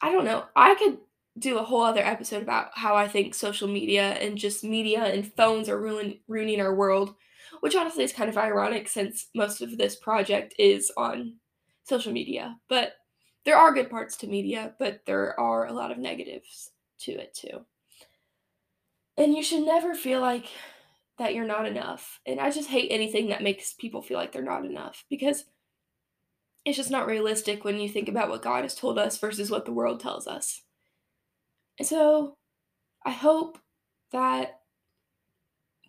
I 0.00 0.12
don't 0.12 0.24
know. 0.24 0.44
I 0.54 0.74
could 0.74 0.98
do 1.38 1.58
a 1.58 1.64
whole 1.64 1.82
other 1.82 2.02
episode 2.02 2.42
about 2.42 2.68
how 2.74 2.94
I 2.94 3.08
think 3.08 3.34
social 3.34 3.66
media 3.66 4.10
and 4.12 4.38
just 4.38 4.62
media 4.62 5.02
and 5.02 5.32
phones 5.34 5.68
are 5.68 5.80
ruin, 5.80 6.18
ruining 6.28 6.60
our 6.60 6.74
world 6.74 7.14
which 7.64 7.74
honestly 7.74 8.04
is 8.04 8.12
kind 8.12 8.28
of 8.28 8.36
ironic 8.36 8.86
since 8.86 9.28
most 9.34 9.62
of 9.62 9.78
this 9.78 9.96
project 9.96 10.54
is 10.58 10.92
on 10.98 11.32
social 11.84 12.12
media. 12.12 12.58
But 12.68 12.92
there 13.46 13.56
are 13.56 13.72
good 13.72 13.88
parts 13.88 14.18
to 14.18 14.26
media, 14.26 14.74
but 14.78 15.00
there 15.06 15.40
are 15.40 15.64
a 15.64 15.72
lot 15.72 15.90
of 15.90 15.96
negatives 15.96 16.72
to 16.98 17.12
it 17.12 17.32
too. 17.32 17.64
And 19.16 19.32
you 19.32 19.42
should 19.42 19.64
never 19.64 19.94
feel 19.94 20.20
like 20.20 20.44
that 21.16 21.34
you're 21.34 21.46
not 21.46 21.64
enough. 21.64 22.20
And 22.26 22.38
I 22.38 22.50
just 22.50 22.68
hate 22.68 22.88
anything 22.90 23.30
that 23.30 23.42
makes 23.42 23.72
people 23.72 24.02
feel 24.02 24.18
like 24.18 24.32
they're 24.32 24.42
not 24.42 24.66
enough 24.66 25.02
because 25.08 25.46
it's 26.66 26.76
just 26.76 26.90
not 26.90 27.06
realistic 27.06 27.64
when 27.64 27.80
you 27.80 27.88
think 27.88 28.10
about 28.10 28.28
what 28.28 28.42
God 28.42 28.64
has 28.64 28.74
told 28.74 28.98
us 28.98 29.16
versus 29.16 29.50
what 29.50 29.64
the 29.64 29.72
world 29.72 30.00
tells 30.00 30.26
us. 30.26 30.60
And 31.78 31.88
so 31.88 32.36
I 33.06 33.12
hope 33.12 33.58
that 34.12 34.60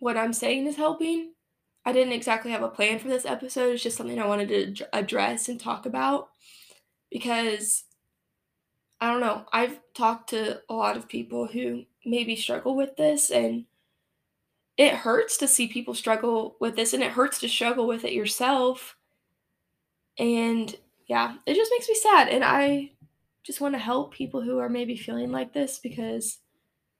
what 0.00 0.16
I'm 0.16 0.32
saying 0.32 0.66
is 0.68 0.76
helping 0.76 1.32
I 1.86 1.92
didn't 1.92 2.14
exactly 2.14 2.50
have 2.50 2.64
a 2.64 2.68
plan 2.68 2.98
for 2.98 3.06
this 3.06 3.24
episode. 3.24 3.74
It's 3.74 3.82
just 3.82 3.96
something 3.96 4.18
I 4.18 4.26
wanted 4.26 4.76
to 4.76 4.88
address 4.92 5.48
and 5.48 5.58
talk 5.58 5.86
about 5.86 6.30
because 7.12 7.84
I 9.00 9.10
don't 9.10 9.20
know. 9.20 9.44
I've 9.52 9.78
talked 9.94 10.30
to 10.30 10.60
a 10.68 10.74
lot 10.74 10.96
of 10.96 11.08
people 11.08 11.46
who 11.46 11.84
maybe 12.04 12.34
struggle 12.34 12.74
with 12.74 12.96
this, 12.96 13.30
and 13.30 13.66
it 14.76 14.94
hurts 14.94 15.36
to 15.38 15.48
see 15.48 15.68
people 15.68 15.94
struggle 15.94 16.56
with 16.60 16.74
this, 16.74 16.92
and 16.92 17.04
it 17.04 17.12
hurts 17.12 17.38
to 17.40 17.48
struggle 17.48 17.86
with 17.86 18.04
it 18.04 18.12
yourself. 18.12 18.96
And 20.18 20.74
yeah, 21.06 21.36
it 21.46 21.54
just 21.54 21.70
makes 21.70 21.88
me 21.88 21.94
sad. 21.94 22.28
And 22.28 22.42
I 22.42 22.92
just 23.44 23.60
want 23.60 23.74
to 23.74 23.78
help 23.78 24.12
people 24.12 24.42
who 24.42 24.58
are 24.58 24.68
maybe 24.68 24.96
feeling 24.96 25.30
like 25.30 25.52
this 25.52 25.78
because 25.78 26.38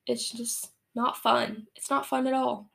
it's 0.07 0.31
just 0.31 0.71
not 0.95 1.17
fun. 1.17 1.67
It's 1.75 1.91
not 1.91 2.07
fun 2.07 2.27
at 2.29 2.35
all. 2.35 2.71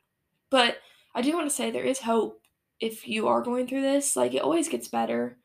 But 0.50 0.78
I 1.14 1.22
do 1.22 1.34
want 1.34 1.50
to 1.50 1.56
say 1.56 1.72
there 1.72 1.84
is 1.84 2.00
hope 2.00 2.42
if 2.80 3.08
you 3.08 3.28
are 3.28 3.42
going 3.42 3.68
through 3.68 3.82
this. 3.82 4.16
Like, 4.16 4.34
it 4.34 4.42
always 4.42 4.70
gets 4.70 4.88
better. 4.88 5.38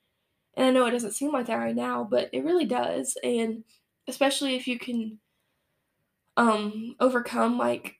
And 0.54 0.66
I 0.66 0.70
know 0.70 0.87
it 0.87 0.92
doesn't 0.92 1.12
seem 1.12 1.32
like 1.32 1.46
that 1.46 1.56
right 1.56 1.76
now, 1.76 2.04
but 2.04 2.30
it 2.32 2.44
really 2.44 2.64
does. 2.64 3.16
And 3.23 3.64
especially 4.08 4.56
if 4.56 4.66
you 4.66 4.78
can 4.78 5.18
um, 6.37 6.96
overcome, 7.00 7.58
like, 7.58 7.96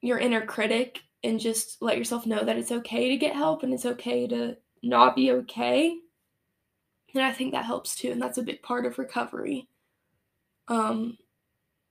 your 0.00 0.18
inner 0.18 0.44
critic 0.44 1.00
and 1.22 1.40
just 1.40 1.80
let 1.80 1.96
yourself 1.96 2.26
know 2.26 2.44
that 2.44 2.58
it's 2.58 2.72
okay 2.72 3.08
to 3.08 3.16
get 3.16 3.34
help 3.34 3.62
and 3.62 3.72
it's 3.72 3.86
okay 3.86 4.26
to 4.26 4.56
not 4.82 5.16
be 5.16 5.30
okay. 5.30 5.96
And 7.14 7.22
I 7.22 7.32
think 7.32 7.52
that 7.52 7.64
helps 7.64 7.94
too. 7.94 8.10
And 8.10 8.20
that's 8.20 8.38
a 8.38 8.42
big 8.42 8.62
part 8.62 8.84
of 8.84 8.98
recovery. 8.98 9.68
Um, 10.68 11.16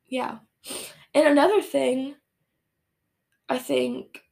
yeah. 0.07 0.39
And 1.15 1.27
another 1.27 1.61
thing 1.61 2.15
I 3.49 3.57
think 3.57 4.22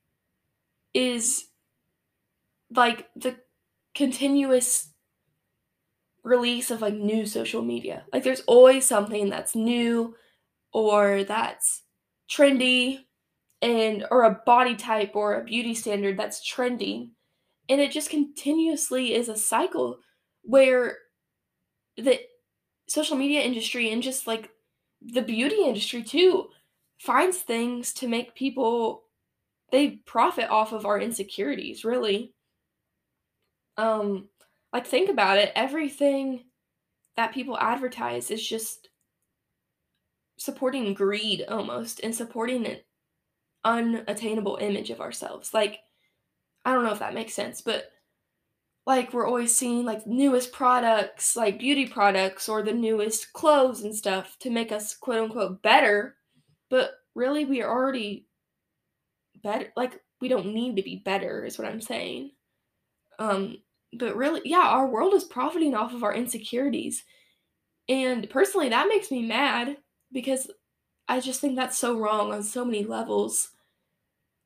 is 0.94 1.46
like 2.74 3.08
the 3.16 3.36
continuous 3.96 4.90
release 6.24 6.72
of 6.72 6.82
like 6.82 6.94
new 6.94 7.26
social 7.26 7.62
media. 7.62 8.04
Like 8.14 8.24
there's 8.24 8.42
always 8.42 8.86
something 8.86 9.30
that's 9.30 9.56
new 9.56 10.16
or 10.74 11.24
that's 11.24 11.84
trendy 12.30 13.06
and 13.62 14.06
or 14.12 14.24
a 14.24 14.42
body 14.46 14.76
type 14.76 15.12
or 15.16 15.36
a 15.36 15.44
beauty 15.44 15.74
standard 15.74 16.18
that's 16.18 16.44
trending. 16.44 17.12
And 17.70 17.82
it 17.82 17.92
just 17.92 18.10
continuously 18.10 19.14
is 19.14 19.30
a 19.30 19.38
cycle 19.38 20.00
where 20.44 20.98
the 21.98 22.20
social 22.88 23.16
media 23.18 23.42
industry 23.42 23.92
and 23.92 24.04
just 24.04 24.28
like 24.28 24.50
the 25.02 25.22
beauty 25.22 25.64
industry 25.64 26.04
too 26.04 26.48
finds 27.00 27.38
things 27.38 27.94
to 27.94 28.08
make 28.08 28.36
people 28.36 29.04
they 29.72 30.02
profit 30.06 30.50
off 30.50 30.74
of 30.74 30.86
our 30.86 31.00
insecurities, 31.00 31.84
really. 31.86 32.34
Um, 33.78 34.30
like 34.74 34.86
think 34.86 35.10
about 35.10 35.38
it, 35.38 35.52
everything 35.56 36.46
that 37.16 37.34
people 37.34 37.58
advertise 37.58 38.32
is 38.32 38.46
just 38.46 38.90
supporting 40.38 40.94
greed 40.94 41.46
almost 41.48 42.00
and 42.04 42.16
supporting 42.16 42.66
an 42.66 42.78
unattainable 43.64 44.58
image 44.62 44.90
of 44.90 45.02
ourselves. 45.02 45.54
Like, 45.54 45.80
I 46.66 46.74
don't 46.74 46.84
know 46.84 46.92
if 46.92 47.00
that 47.00 47.14
makes 47.14 47.34
sense, 47.34 47.62
but 47.62 47.92
like 48.86 49.14
we're 49.14 49.28
always 49.28 49.56
seeing 49.56 49.86
like 49.86 50.08
newest 50.08 50.52
products, 50.52 51.36
like 51.36 51.60
beauty 51.60 51.86
products 51.86 52.50
or 52.50 52.64
the 52.64 52.74
newest 52.74 53.34
clothes 53.34 53.84
and 53.84 53.96
stuff 53.96 54.38
to 54.40 54.50
make 54.50 54.72
us 54.72 54.96
quote 54.96 55.24
unquote 55.24 55.62
better, 55.62 56.16
but 56.70 56.92
really 57.14 57.46
we 57.46 57.62
are 57.62 57.70
already 57.70 58.26
better 59.44 59.72
like 59.76 60.00
we 60.20 60.28
don't 60.28 60.54
need 60.54 60.76
to 60.76 60.84
be 60.84 60.98
better 60.98 61.46
is 61.46 61.58
what 61.58 61.68
i'm 61.68 61.82
saying. 61.82 62.32
Um 63.20 63.58
but 63.98 64.16
really 64.16 64.42
yeah 64.46 64.68
our 64.68 64.88
world 64.88 65.14
is 65.14 65.24
profiting 65.26 65.76
off 65.76 65.94
of 65.94 66.04
our 66.04 66.14
insecurities. 66.14 67.04
And 67.90 68.30
personally 68.30 68.70
that 68.70 68.88
makes 68.88 69.12
me 69.12 69.22
mad 69.22 69.78
because 70.12 70.50
i 71.08 71.20
just 71.20 71.42
think 71.42 71.56
that's 71.56 71.78
so 71.78 72.00
wrong 72.00 72.34
on 72.34 72.44
so 72.44 72.66
many 72.66 72.84
levels. 72.84 73.52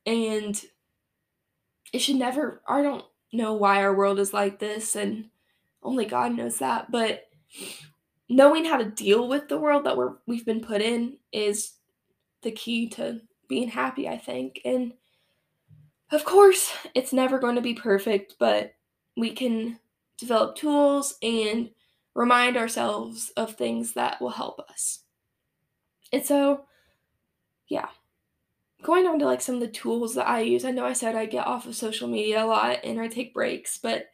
And 0.05 0.59
it 1.93 1.99
should 1.99 2.17
never 2.17 2.61
i 2.67 2.81
don't 2.81 3.05
know 3.31 3.53
why 3.53 3.81
our 3.81 3.93
world 3.93 4.19
is 4.19 4.33
like 4.33 4.59
this 4.59 4.95
and 4.95 5.25
only 5.83 6.05
god 6.05 6.33
knows 6.33 6.59
that 6.59 6.91
but 6.91 7.23
knowing 8.29 8.65
how 8.65 8.77
to 8.77 8.85
deal 8.91 9.27
with 9.27 9.47
the 9.47 9.57
world 9.57 9.85
that 9.85 9.95
we're 9.95 10.13
we've 10.25 10.45
been 10.45 10.61
put 10.61 10.81
in 10.81 11.17
is 11.31 11.73
the 12.41 12.51
key 12.51 12.89
to 12.89 13.21
being 13.47 13.69
happy, 13.69 14.07
I 14.07 14.17
think. 14.17 14.61
And 14.65 14.93
Of 16.11 16.23
course, 16.25 16.73
it's 16.95 17.13
never 17.13 17.39
going 17.39 17.55
to 17.55 17.61
be 17.61 17.73
perfect, 17.75 18.35
but 18.39 18.73
we 19.17 19.31
can 19.33 19.79
develop 20.17 20.55
tools 20.55 21.17
and 21.21 21.71
remind 22.13 22.57
ourselves 22.57 23.31
of 23.37 23.55
things 23.55 23.93
that 23.93 24.21
will 24.21 24.29
help 24.31 24.59
us. 24.69 25.03
And 26.11 26.25
so, 26.25 26.65
yeah. 27.67 27.89
Going 28.83 29.07
on 29.07 29.19
to 29.19 29.25
like 29.25 29.41
some 29.41 29.55
of 29.55 29.61
the 29.61 29.67
tools 29.67 30.15
that 30.15 30.27
I 30.27 30.41
use. 30.41 30.63
I 30.65 30.71
know 30.71 30.85
I 30.85 30.93
said 30.93 31.15
I 31.15 31.25
get 31.25 31.47
off 31.47 31.65
of 31.65 31.75
social 31.75 32.07
media 32.07 32.43
a 32.43 32.45
lot 32.45 32.79
and 32.83 32.99
I 33.01 33.07
take 33.07 33.33
breaks, 33.33 33.77
but 33.77 34.07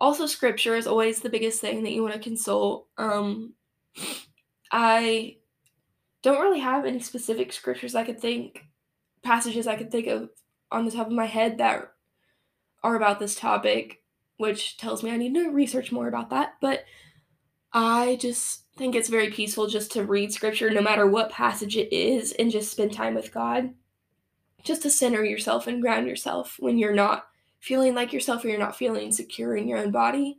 also 0.00 0.26
scripture 0.26 0.76
is 0.76 0.86
always 0.86 1.20
the 1.20 1.30
biggest 1.30 1.60
thing 1.60 1.82
that 1.84 1.92
you 1.92 2.02
want 2.02 2.14
to 2.14 2.20
consult. 2.20 2.88
Um 2.98 3.54
I 4.72 5.38
don't 6.24 6.40
really 6.40 6.60
have 6.60 6.84
any 6.84 6.98
specific 6.98 7.52
scriptures 7.52 7.94
I 7.94 8.02
could 8.02 8.18
think 8.18 8.64
passages 9.22 9.66
I 9.66 9.76
could 9.76 9.90
think 9.90 10.06
of 10.06 10.30
on 10.72 10.84
the 10.84 10.90
top 10.90 11.06
of 11.06 11.12
my 11.12 11.26
head 11.26 11.58
that 11.58 11.92
are 12.82 12.96
about 12.96 13.20
this 13.20 13.34
topic, 13.34 14.02
which 14.38 14.76
tells 14.76 15.02
me 15.02 15.10
I 15.10 15.16
need 15.16 15.34
to 15.34 15.50
research 15.50 15.92
more 15.92 16.08
about 16.08 16.30
that. 16.30 16.54
But 16.60 16.84
I 17.72 18.16
just 18.20 18.64
think 18.76 18.94
it's 18.94 19.08
very 19.08 19.30
peaceful 19.30 19.66
just 19.66 19.92
to 19.92 20.04
read 20.04 20.32
scripture, 20.32 20.70
no 20.70 20.80
matter 20.80 21.06
what 21.06 21.30
passage 21.30 21.76
it 21.76 21.92
is, 21.92 22.32
and 22.32 22.50
just 22.50 22.70
spend 22.70 22.92
time 22.92 23.14
with 23.14 23.32
God. 23.32 23.70
Just 24.62 24.82
to 24.82 24.90
center 24.90 25.24
yourself 25.24 25.66
and 25.66 25.82
ground 25.82 26.06
yourself 26.06 26.56
when 26.58 26.78
you're 26.78 26.94
not 26.94 27.26
feeling 27.60 27.94
like 27.94 28.12
yourself 28.12 28.44
or 28.44 28.48
you're 28.48 28.58
not 28.58 28.76
feeling 28.76 29.12
secure 29.12 29.56
in 29.56 29.68
your 29.68 29.78
own 29.78 29.90
body. 29.90 30.38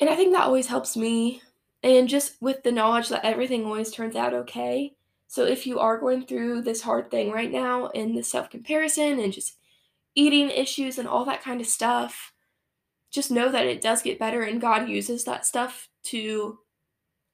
And 0.00 0.10
I 0.10 0.16
think 0.16 0.34
that 0.34 0.44
always 0.44 0.66
helps 0.66 0.96
me. 0.96 1.42
And 1.82 2.08
just 2.08 2.40
with 2.40 2.62
the 2.62 2.72
knowledge 2.72 3.08
that 3.08 3.24
everything 3.24 3.64
always 3.64 3.90
turns 3.90 4.16
out 4.16 4.34
okay. 4.34 4.94
So 5.28 5.44
if 5.44 5.66
you 5.66 5.78
are 5.78 5.98
going 5.98 6.26
through 6.26 6.62
this 6.62 6.82
hard 6.82 7.10
thing 7.10 7.30
right 7.30 7.52
now 7.52 7.88
and 7.88 8.16
the 8.16 8.22
self 8.22 8.50
comparison 8.50 9.20
and 9.20 9.32
just 9.32 9.56
eating 10.14 10.50
issues 10.50 10.98
and 10.98 11.06
all 11.06 11.24
that 11.26 11.42
kind 11.42 11.60
of 11.60 11.66
stuff, 11.66 12.32
just 13.10 13.30
know 13.30 13.50
that 13.50 13.66
it 13.66 13.80
does 13.80 14.02
get 14.02 14.18
better 14.18 14.42
and 14.42 14.60
God 14.60 14.88
uses 14.88 15.24
that 15.24 15.46
stuff 15.46 15.88
to 16.04 16.58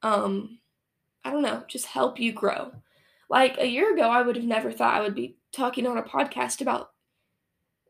um 0.02 0.58
I 1.24 1.30
don't 1.30 1.42
know, 1.42 1.64
just 1.68 1.86
help 1.86 2.20
you 2.20 2.32
grow. 2.32 2.72
Like 3.30 3.56
a 3.58 3.66
year 3.66 3.94
ago 3.94 4.10
I 4.10 4.22
would 4.22 4.36
have 4.36 4.44
never 4.44 4.72
thought 4.72 4.94
I 4.94 5.00
would 5.00 5.14
be 5.14 5.38
talking 5.52 5.86
on 5.86 5.96
a 5.96 6.02
podcast 6.02 6.60
about 6.60 6.90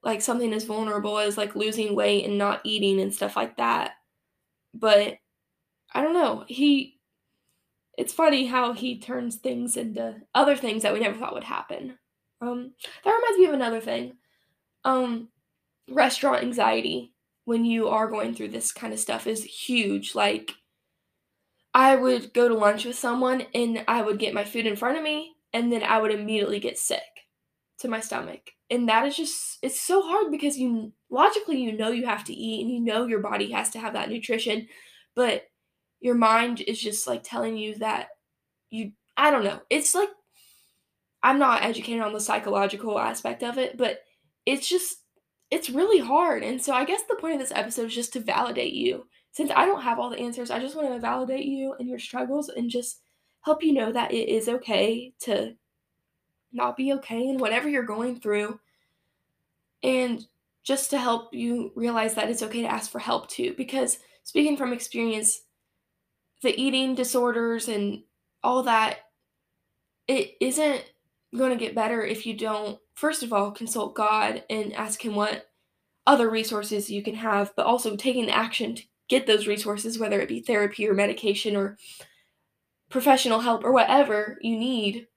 like 0.04 0.22
something 0.22 0.52
as 0.52 0.64
vulnerable 0.64 1.18
as 1.18 1.36
like 1.38 1.56
losing 1.56 1.96
weight 1.96 2.26
and 2.26 2.38
not 2.38 2.60
eating 2.64 3.00
and 3.00 3.12
stuff 3.12 3.36
like 3.36 3.56
that. 3.56 3.92
But 4.74 5.18
I 5.94 6.02
don't 6.02 6.14
know. 6.14 6.44
He 6.48 6.98
it's 7.96 8.12
funny 8.12 8.46
how 8.46 8.72
he 8.72 8.98
turns 8.98 9.36
things 9.36 9.76
into 9.76 10.16
other 10.34 10.56
things 10.56 10.82
that 10.82 10.92
we 10.92 11.00
never 11.00 11.16
thought 11.16 11.34
would 11.34 11.44
happen. 11.44 11.98
Um 12.40 12.72
that 13.04 13.12
reminds 13.12 13.38
me 13.38 13.44
of 13.46 13.54
another 13.54 13.80
thing. 13.80 14.14
Um 14.84 15.28
restaurant 15.88 16.42
anxiety 16.42 17.12
when 17.44 17.64
you 17.64 17.88
are 17.88 18.08
going 18.08 18.34
through 18.34 18.48
this 18.48 18.72
kind 18.72 18.92
of 18.92 18.98
stuff 18.98 19.26
is 19.26 19.44
huge. 19.44 20.14
Like 20.14 20.52
I 21.72 21.96
would 21.96 22.32
go 22.32 22.48
to 22.48 22.54
lunch 22.54 22.84
with 22.84 22.96
someone 22.96 23.44
and 23.54 23.84
I 23.88 24.02
would 24.02 24.18
get 24.18 24.34
my 24.34 24.44
food 24.44 24.66
in 24.66 24.76
front 24.76 24.96
of 24.96 25.02
me 25.02 25.34
and 25.52 25.72
then 25.72 25.82
I 25.82 25.98
would 25.98 26.12
immediately 26.12 26.60
get 26.60 26.78
sick 26.78 27.02
to 27.78 27.88
my 27.88 28.00
stomach. 28.00 28.52
And 28.70 28.88
that 28.88 29.06
is 29.06 29.16
just 29.16 29.58
it's 29.62 29.80
so 29.80 30.02
hard 30.02 30.30
because 30.30 30.58
you 30.58 30.92
logically 31.10 31.60
you 31.60 31.72
know 31.72 31.90
you 31.90 32.06
have 32.06 32.24
to 32.24 32.34
eat 32.34 32.62
and 32.62 32.72
you 32.72 32.80
know 32.80 33.06
your 33.06 33.20
body 33.20 33.50
has 33.52 33.70
to 33.70 33.78
have 33.78 33.92
that 33.94 34.08
nutrition, 34.08 34.68
but 35.14 35.44
your 36.04 36.14
mind 36.14 36.60
is 36.60 36.78
just 36.78 37.06
like 37.06 37.22
telling 37.24 37.56
you 37.56 37.76
that 37.76 38.08
you 38.68 38.92
I 39.16 39.30
don't 39.30 39.42
know. 39.42 39.60
It's 39.70 39.94
like 39.94 40.10
I'm 41.22 41.38
not 41.38 41.62
educated 41.62 42.02
on 42.02 42.12
the 42.12 42.20
psychological 42.20 42.98
aspect 42.98 43.42
of 43.42 43.56
it, 43.56 43.78
but 43.78 44.00
it's 44.44 44.68
just 44.68 44.98
it's 45.50 45.70
really 45.70 46.00
hard. 46.00 46.42
And 46.42 46.60
so 46.60 46.74
I 46.74 46.84
guess 46.84 47.00
the 47.08 47.16
point 47.16 47.34
of 47.34 47.40
this 47.40 47.56
episode 47.56 47.86
is 47.86 47.94
just 47.94 48.12
to 48.12 48.20
validate 48.20 48.74
you. 48.74 49.06
Since 49.32 49.50
I 49.56 49.64
don't 49.64 49.80
have 49.80 49.98
all 49.98 50.10
the 50.10 50.18
answers, 50.18 50.50
I 50.50 50.58
just 50.58 50.76
want 50.76 50.92
to 50.92 51.00
validate 51.00 51.46
you 51.46 51.74
and 51.78 51.88
your 51.88 51.98
struggles 51.98 52.50
and 52.50 52.68
just 52.68 53.00
help 53.40 53.62
you 53.62 53.72
know 53.72 53.90
that 53.90 54.12
it 54.12 54.28
is 54.28 54.48
okay 54.48 55.14
to 55.20 55.54
not 56.52 56.76
be 56.76 56.92
okay 56.92 57.28
in 57.28 57.38
whatever 57.38 57.66
you're 57.66 57.82
going 57.82 58.20
through. 58.20 58.60
And 59.82 60.22
just 60.64 60.90
to 60.90 60.98
help 60.98 61.32
you 61.32 61.72
realize 61.74 62.12
that 62.14 62.28
it's 62.28 62.42
okay 62.42 62.60
to 62.60 62.70
ask 62.70 62.90
for 62.90 62.98
help 62.98 63.30
too. 63.30 63.54
Because 63.56 63.98
speaking 64.22 64.58
from 64.58 64.74
experience, 64.74 65.40
the 66.44 66.60
eating 66.60 66.94
disorders 66.94 67.68
and 67.68 68.02
all 68.42 68.62
that, 68.62 68.98
it 70.06 70.36
isn't 70.40 70.84
going 71.36 71.50
to 71.50 71.56
get 71.56 71.74
better 71.74 72.04
if 72.04 72.26
you 72.26 72.34
don't, 72.34 72.78
first 72.94 73.22
of 73.22 73.32
all, 73.32 73.50
consult 73.50 73.94
God 73.94 74.44
and 74.48 74.72
ask 74.74 75.04
Him 75.04 75.16
what 75.16 75.50
other 76.06 76.30
resources 76.30 76.90
you 76.90 77.02
can 77.02 77.14
have, 77.14 77.52
but 77.56 77.66
also 77.66 77.96
taking 77.96 78.30
action 78.30 78.76
to 78.76 78.82
get 79.08 79.26
those 79.26 79.46
resources, 79.46 79.98
whether 79.98 80.20
it 80.20 80.28
be 80.28 80.40
therapy 80.40 80.86
or 80.88 80.94
medication 80.94 81.56
or 81.56 81.78
professional 82.90 83.40
help 83.40 83.64
or 83.64 83.72
whatever 83.72 84.38
you 84.42 84.56
need, 84.56 85.08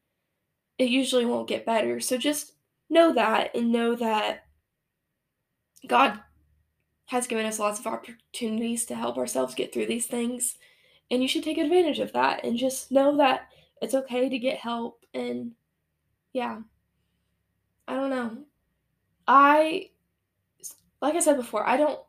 it 0.78 0.90
usually 0.90 1.26
won't 1.26 1.50
get 1.50 1.66
better. 1.66 2.00
So 2.00 2.18
just 2.18 2.54
know 2.90 3.14
that 3.14 3.54
and 3.54 3.72
know 3.72 3.96
that 3.96 4.46
God 5.86 6.20
has 7.08 7.28
given 7.28 7.46
us 7.46 7.60
lots 7.60 7.80
of 7.80 7.88
opportunities 7.88 8.86
to 8.86 8.96
help 8.96 9.18
ourselves 9.18 9.56
get 9.56 9.74
through 9.74 9.88
these 9.88 10.08
things. 10.08 10.56
And 11.10 11.22
you 11.22 11.28
should 11.28 11.44
take 11.44 11.58
advantage 11.58 12.00
of 12.00 12.14
that 12.14 12.44
and 12.44 12.58
just 12.58 12.92
know 12.92 13.18
that 13.18 13.48
it's 13.82 13.94
okay 13.94 14.30
to 14.30 14.40
get 14.40 14.58
help. 14.58 15.06
And 15.14 15.54
yeah, 16.34 16.60
I 17.88 17.96
don't 17.96 18.10
know. 18.10 18.38
I, 19.28 19.90
like 21.02 21.16
I 21.16 21.20
said 21.20 21.38
before, 21.38 21.68
I 21.68 21.78
don't 21.78 22.00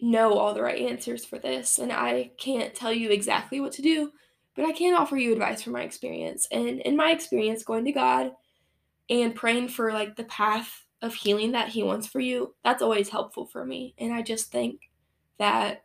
know 0.00 0.34
all 0.34 0.54
the 0.54 0.62
right 0.62 0.82
answers 0.82 1.24
for 1.24 1.38
this, 1.38 1.78
and 1.78 1.92
I 1.92 2.32
can't 2.38 2.74
tell 2.74 2.92
you 2.92 3.10
exactly 3.10 3.60
what 3.60 3.72
to 3.72 3.82
do, 3.82 4.12
but 4.54 4.64
I 4.64 4.72
can 4.72 4.94
offer 4.94 5.16
you 5.16 5.32
advice 5.32 5.62
from 5.62 5.72
my 5.72 5.82
experience. 5.82 6.46
And 6.50 6.80
in 6.80 6.96
my 6.96 7.10
experience, 7.10 7.64
going 7.64 7.84
to 7.84 7.92
God 7.92 8.32
and 9.08 9.34
praying 9.34 9.68
for 9.68 9.92
like 9.92 10.16
the 10.16 10.24
path 10.24 10.84
of 11.02 11.14
healing 11.14 11.52
that 11.52 11.68
He 11.68 11.82
wants 11.82 12.06
for 12.06 12.20
you, 12.20 12.54
that's 12.64 12.82
always 12.82 13.08
helpful 13.08 13.46
for 13.46 13.64
me. 13.64 13.94
And 13.98 14.12
I 14.12 14.22
just 14.22 14.50
think 14.50 14.90
that 15.38 15.84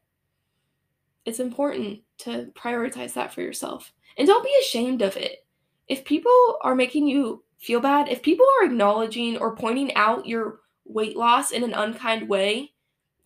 it's 1.25 1.39
important 1.39 2.01
to 2.21 2.51
prioritize 2.55 3.13
that 3.13 3.33
for 3.33 3.41
yourself. 3.41 3.91
And 4.17 4.27
don't 4.27 4.43
be 4.43 4.55
ashamed 4.61 5.01
of 5.01 5.17
it. 5.17 5.45
If 5.87 6.05
people 6.05 6.57
are 6.61 6.75
making 6.75 7.07
you 7.07 7.43
feel 7.59 7.79
bad, 7.79 8.09
if 8.09 8.21
people 8.21 8.45
are 8.59 8.65
acknowledging 8.65 9.37
or 9.37 9.55
pointing 9.55 9.93
out 9.95 10.27
your 10.27 10.59
weight 10.85 11.15
loss 11.15 11.51
in 11.51 11.63
an 11.63 11.73
unkind 11.73 12.27
way, 12.27 12.73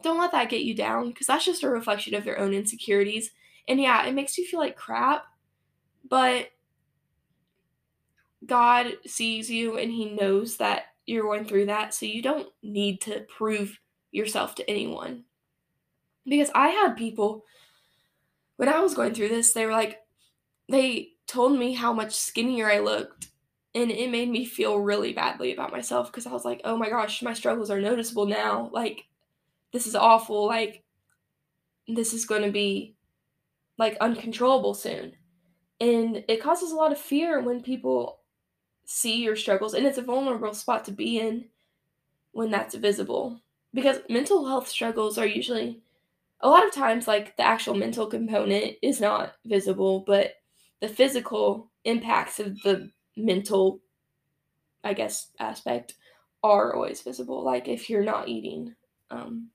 don't 0.02 0.20
let 0.20 0.32
that 0.32 0.50
get 0.50 0.64
you 0.64 0.76
down 0.76 1.10
because 1.10 1.28
that's 1.28 1.46
just 1.46 1.64
a 1.64 1.70
reflection 1.70 2.14
of 2.16 2.24
their 2.24 2.40
own 2.40 2.54
insecurities. 2.54 3.32
And 3.68 3.80
yeah, 3.80 4.06
it 4.06 4.14
makes 4.14 4.38
you 4.38 4.46
feel 4.46 4.60
like 4.60 4.76
crap, 4.76 5.26
but 6.08 6.50
God 8.46 8.98
sees 9.08 9.50
you 9.50 9.78
and 9.78 9.92
He 9.92 10.06
knows 10.14 10.58
that 10.58 10.84
you're 11.06 11.24
going 11.24 11.46
through 11.46 11.68
that. 11.68 11.94
So 11.94 12.06
you 12.06 12.22
don't 12.22 12.48
need 12.62 13.02
to 13.02 13.22
prove 13.22 13.80
yourself 14.12 14.56
to 14.56 14.70
anyone. 14.70 15.24
Because 16.26 16.50
I 16.56 16.70
had 16.70 16.98
people, 16.98 17.44
when 18.58 18.70
I 18.70 18.80
was 18.80 18.94
going 18.94 19.14
through 19.14 19.30
this, 19.30 19.54
they 19.54 19.66
were 19.66 19.72
like, 19.72 20.00
they 20.70 21.10
told 21.28 21.58
me 21.58 21.74
how 21.74 21.94
much 21.94 22.14
skinnier 22.14 22.70
I 22.70 22.80
looked. 22.80 23.28
And 23.74 23.92
it 23.92 24.10
made 24.10 24.30
me 24.30 24.46
feel 24.46 24.80
really 24.80 25.12
badly 25.12 25.54
about 25.54 25.74
myself 25.74 26.10
because 26.10 26.26
I 26.26 26.32
was 26.32 26.46
like, 26.46 26.62
oh 26.64 26.78
my 26.78 26.90
gosh, 26.90 27.22
my 27.22 27.34
struggles 27.34 27.70
are 27.70 27.82
noticeable 27.82 28.26
now. 28.26 28.70
Like, 28.72 29.06
this 29.74 29.86
is 29.86 29.96
awful. 29.96 30.46
Like, 30.46 30.84
this 31.88 32.14
is 32.14 32.26
going 32.26 32.44
to 32.44 32.52
be 32.52 32.96
like 33.78 33.98
uncontrollable 34.00 34.74
soon. 34.74 35.14
And 35.82 36.24
it 36.30 36.42
causes 36.42 36.72
a 36.72 36.76
lot 36.76 36.94
of 36.94 36.98
fear 36.98 37.42
when 37.42 37.62
people 37.62 38.20
see 38.86 39.22
your 39.22 39.36
struggles. 39.36 39.74
And 39.74 39.86
it's 39.86 39.98
a 39.98 40.04
vulnerable 40.04 40.54
spot 40.54 40.86
to 40.86 40.92
be 40.92 41.20
in 41.20 41.46
when 42.32 42.52
that's 42.52 42.76
visible. 42.76 43.42
Because 43.74 43.98
mental 44.10 44.48
health 44.48 44.70
struggles 44.70 45.18
are 45.18 45.26
usually, 45.26 45.82
a 46.42 46.50
lot 46.50 46.66
of 46.66 46.74
times, 46.74 47.08
like 47.08 47.38
the 47.38 47.44
actual 47.44 47.76
mental 47.76 48.08
component 48.08 48.76
is 48.82 49.00
not 49.02 49.34
visible, 49.46 50.04
but 50.06 50.34
the 50.82 50.88
physical 50.88 51.72
impacts 51.86 52.40
of 52.40 52.62
the 52.62 52.92
mental, 53.16 53.80
I 54.84 54.94
guess, 54.94 55.32
aspect 55.40 55.96
are 56.44 56.76
always 56.76 57.02
visible. 57.02 57.44
Like 57.44 57.68
if 57.68 57.90
you're 57.90 58.04
not 58.04 58.28
eating. 58.28 58.76
Um, 59.10 59.50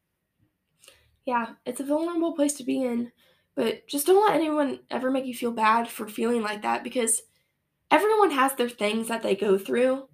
yeah, 1.26 1.54
it's 1.66 1.80
a 1.80 1.84
vulnerable 1.84 2.32
place 2.32 2.54
to 2.54 2.64
be 2.64 2.82
in, 2.82 3.12
but 3.54 3.86
just 3.86 4.06
don't 4.06 4.26
let 4.26 4.34
anyone 4.34 4.80
ever 4.90 5.10
make 5.10 5.26
you 5.26 5.34
feel 5.34 5.52
bad 5.52 5.86
for 5.86 6.08
feeling 6.08 6.42
like 6.42 6.62
that 6.62 6.82
because 6.82 7.22
everyone 7.90 8.30
has 8.30 8.54
their 8.54 8.68
things 8.68 9.08
that 9.08 9.22
they 9.22 9.36
go 9.36 9.58
through 9.58 10.08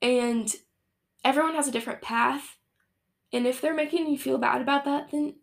and 0.00 0.52
everyone 1.24 1.54
has 1.54 1.68
a 1.68 1.72
different 1.72 2.02
path. 2.02 2.56
And 3.32 3.46
if 3.46 3.60
they're 3.60 3.74
making 3.74 4.08
you 4.08 4.18
feel 4.18 4.38
bad 4.38 4.60
about 4.60 4.84
that, 4.86 5.10
then 5.10 5.34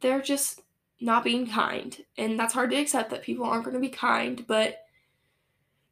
they're 0.00 0.22
just 0.22 0.62
not 1.00 1.24
being 1.24 1.46
kind. 1.46 1.96
And 2.16 2.38
that's 2.38 2.54
hard 2.54 2.70
to 2.70 2.76
accept 2.76 3.10
that 3.10 3.22
people 3.22 3.44
aren't 3.44 3.64
going 3.64 3.74
to 3.74 3.80
be 3.80 3.88
kind, 3.88 4.44
but 4.46 4.78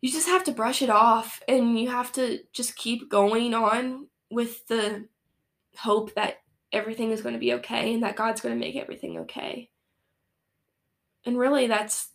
you 0.00 0.10
just 0.10 0.28
have 0.28 0.44
to 0.44 0.52
brush 0.52 0.82
it 0.82 0.90
off 0.90 1.42
and 1.48 1.78
you 1.78 1.88
have 1.88 2.12
to 2.12 2.40
just 2.52 2.76
keep 2.76 3.10
going 3.10 3.54
on 3.54 4.06
with 4.30 4.66
the 4.68 5.06
hope 5.78 6.14
that 6.14 6.38
everything 6.72 7.10
is 7.10 7.22
going 7.22 7.34
to 7.34 7.40
be 7.40 7.54
okay 7.54 7.94
and 7.94 8.02
that 8.02 8.16
God's 8.16 8.40
going 8.40 8.54
to 8.54 8.60
make 8.60 8.76
everything 8.76 9.18
okay. 9.20 9.70
And 11.24 11.38
really, 11.38 11.66
that's 11.66 12.10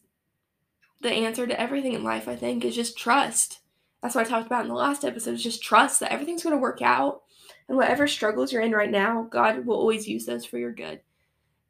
the 1.01 1.11
answer 1.11 1.47
to 1.47 1.59
everything 1.59 1.93
in 1.93 2.03
life, 2.03 2.27
I 2.27 2.35
think, 2.35 2.63
is 2.63 2.75
just 2.75 2.97
trust. 2.97 3.59
That's 4.01 4.15
what 4.15 4.25
I 4.25 4.29
talked 4.29 4.47
about 4.47 4.63
in 4.63 4.69
the 4.69 4.75
last 4.75 5.03
episode, 5.03 5.33
is 5.33 5.43
just 5.43 5.63
trust 5.63 5.99
that 5.99 6.11
everything's 6.11 6.43
going 6.43 6.55
to 6.55 6.61
work 6.61 6.81
out. 6.81 7.21
And 7.67 7.77
whatever 7.77 8.07
struggles 8.07 8.51
you're 8.51 8.61
in 8.61 8.71
right 8.71 8.89
now, 8.89 9.27
God 9.29 9.65
will 9.65 9.77
always 9.77 10.07
use 10.07 10.25
those 10.25 10.45
for 10.45 10.57
your 10.57 10.71
good. 10.71 11.01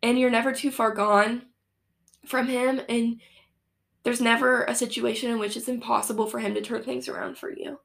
And 0.04 0.20
you're 0.20 0.30
never 0.30 0.52
too 0.52 0.72
far 0.72 0.92
gone 0.92 1.44
from 2.26 2.48
Him. 2.48 2.82
And 2.90 3.22
there's 4.04 4.22
never 4.22 4.64
a 4.64 4.76
situation 4.76 5.30
in 5.30 5.40
which 5.40 5.56
it's 5.56 5.68
impossible 5.68 6.28
for 6.28 6.40
Him 6.40 6.54
to 6.56 6.62
turn 6.62 6.84
things 6.84 7.08
around 7.08 7.38
for 7.38 7.52
you. 7.52 7.80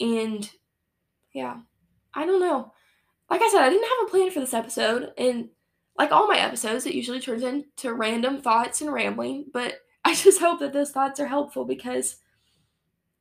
And 0.00 0.48
yeah, 1.32 1.58
I 2.14 2.26
don't 2.26 2.40
know. 2.40 2.72
Like 3.30 3.42
I 3.42 3.48
said, 3.50 3.62
I 3.62 3.68
didn't 3.68 3.88
have 3.88 4.06
a 4.06 4.10
plan 4.10 4.30
for 4.30 4.40
this 4.40 4.54
episode. 4.54 5.12
And 5.18 5.50
like 5.98 6.12
all 6.12 6.28
my 6.28 6.38
episodes, 6.38 6.86
it 6.86 6.94
usually 6.94 7.20
turns 7.20 7.42
into 7.42 7.92
random 7.92 8.40
thoughts 8.40 8.80
and 8.80 8.92
rambling. 8.92 9.46
But 9.52 9.74
I 10.04 10.14
just 10.14 10.40
hope 10.40 10.60
that 10.60 10.72
those 10.72 10.90
thoughts 10.90 11.20
are 11.20 11.26
helpful 11.26 11.64
because 11.64 12.16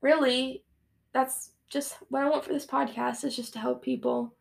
really, 0.01 0.63
that's 1.13 1.51
just 1.69 1.97
what 2.09 2.23
I 2.23 2.29
want 2.29 2.45
for 2.45 2.53
this 2.53 2.65
podcast 2.65 3.23
is 3.25 3.35
just 3.35 3.53
to 3.53 3.59
help 3.59 3.83
people 3.83 4.35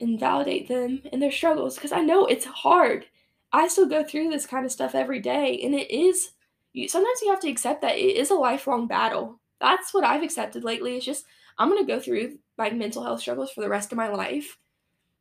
and 0.00 0.20
validate 0.20 0.68
them 0.68 1.02
in 1.12 1.20
their 1.20 1.32
struggles 1.32 1.74
because 1.74 1.92
I 1.92 2.00
know 2.00 2.26
it's 2.26 2.44
hard. 2.44 3.06
I 3.52 3.68
still 3.68 3.88
go 3.88 4.04
through 4.04 4.28
this 4.28 4.46
kind 4.46 4.64
of 4.66 4.72
stuff 4.72 4.94
every 4.94 5.20
day, 5.20 5.60
and 5.62 5.74
it 5.74 5.90
is. 5.90 6.32
You, 6.72 6.88
sometimes 6.88 7.22
you 7.22 7.30
have 7.30 7.40
to 7.40 7.50
accept 7.50 7.80
that 7.82 7.96
it 7.96 8.16
is 8.16 8.30
a 8.30 8.34
lifelong 8.34 8.86
battle. 8.86 9.40
That's 9.60 9.94
what 9.94 10.04
I've 10.04 10.22
accepted 10.22 10.64
lately. 10.64 10.96
It's 10.96 11.06
just 11.06 11.24
I'm 11.58 11.68
gonna 11.68 11.86
go 11.86 11.98
through 11.98 12.38
my 12.56 12.70
mental 12.70 13.02
health 13.02 13.20
struggles 13.20 13.50
for 13.50 13.62
the 13.62 13.68
rest 13.68 13.90
of 13.90 13.96
my 13.96 14.08
life, 14.08 14.58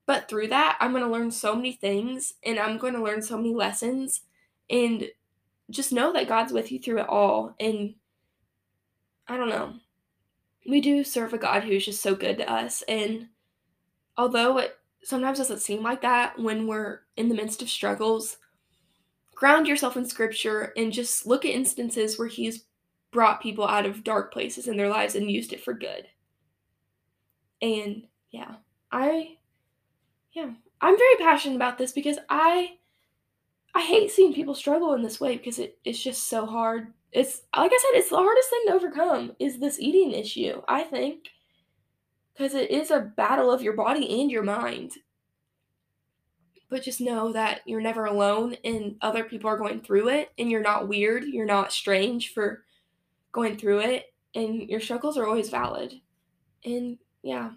but 0.05 0.27
through 0.27 0.49
that, 0.49 0.77
I'm 0.79 0.93
gonna 0.93 1.09
learn 1.11 1.31
so 1.31 1.55
many 1.55 1.73
things, 1.73 2.33
and 2.45 2.59
I'm 2.59 2.77
gonna 2.77 3.03
learn 3.03 3.21
so 3.21 3.37
many 3.37 3.53
lessons, 3.53 4.21
and 4.69 5.07
just 5.69 5.91
know 5.91 6.13
that 6.13 6.27
God's 6.27 6.53
with 6.53 6.71
you 6.71 6.79
through 6.79 6.99
it 6.99 7.09
all. 7.09 7.55
And 7.59 7.95
I 9.27 9.37
don't 9.37 9.49
know. 9.49 9.73
We 10.67 10.81
do 10.81 11.03
serve 11.03 11.33
a 11.33 11.37
God 11.37 11.63
who's 11.63 11.85
just 11.85 12.01
so 12.01 12.15
good 12.15 12.37
to 12.37 12.51
us. 12.51 12.83
And 12.87 13.27
although 14.17 14.57
it 14.57 14.77
sometimes 15.03 15.37
doesn't 15.37 15.59
seem 15.59 15.83
like 15.83 16.01
that 16.01 16.37
when 16.39 16.67
we're 16.67 17.01
in 17.15 17.29
the 17.29 17.35
midst 17.35 17.61
of 17.61 17.69
struggles, 17.69 18.37
ground 19.35 19.67
yourself 19.67 19.95
in 19.95 20.05
scripture 20.05 20.73
and 20.75 20.91
just 20.91 21.25
look 21.25 21.45
at 21.45 21.51
instances 21.51 22.17
where 22.17 22.27
He's 22.27 22.65
brought 23.11 23.41
people 23.41 23.67
out 23.67 23.85
of 23.85 24.03
dark 24.03 24.33
places 24.33 24.67
in 24.67 24.77
their 24.77 24.89
lives 24.89 25.15
and 25.15 25.31
used 25.31 25.53
it 25.53 25.63
for 25.63 25.73
good. 25.73 26.07
And 27.61 28.03
yeah, 28.31 28.55
I, 28.91 29.37
yeah, 30.33 30.51
I'm 30.81 30.97
very 30.97 31.15
passionate 31.17 31.55
about 31.55 31.77
this 31.77 31.91
because 31.91 32.17
I 32.29 32.77
I 33.73 33.81
hate 33.81 34.09
seeing 34.09 34.33
people 34.33 34.55
struggle 34.55 34.95
in 34.95 35.03
this 35.03 35.19
way 35.19 35.37
because 35.37 35.59
it, 35.59 35.77
it's 35.85 36.01
just 36.01 36.29
so 36.29 36.47
hard. 36.47 36.93
It's 37.11 37.43
like 37.55 37.71
I 37.71 37.77
said, 37.77 37.99
it's 37.99 38.09
the 38.09 38.17
hardest 38.17 38.49
thing 38.49 38.63
to 38.67 38.73
overcome 38.73 39.31
is 39.39 39.59
this 39.59 39.79
eating 39.79 40.13
issue, 40.13 40.61
I 40.67 40.83
think. 40.83 41.29
Because 42.37 42.53
it 42.53 42.69
is 42.69 42.91
a 42.91 42.99
battle 42.99 43.51
of 43.51 43.61
your 43.61 43.73
body 43.73 44.21
and 44.21 44.29
your 44.29 44.43
mind. 44.43 44.93
But 46.69 46.83
just 46.83 47.01
know 47.01 47.31
that 47.31 47.61
you're 47.65 47.81
never 47.81 48.05
alone 48.05 48.57
and 48.63 48.97
other 49.01 49.23
people 49.23 49.49
are 49.49 49.57
going 49.57 49.81
through 49.81 50.09
it 50.09 50.29
and 50.37 50.51
you're 50.51 50.61
not 50.61 50.87
weird, 50.87 51.23
you're 51.23 51.45
not 51.45 51.71
strange 51.71 52.33
for 52.33 52.63
going 53.31 53.57
through 53.57 53.79
it, 53.79 54.13
and 54.35 54.69
your 54.69 54.79
struggles 54.79 55.17
are 55.17 55.25
always 55.25 55.49
valid. 55.49 55.93
And 56.63 56.97
yeah. 57.23 57.51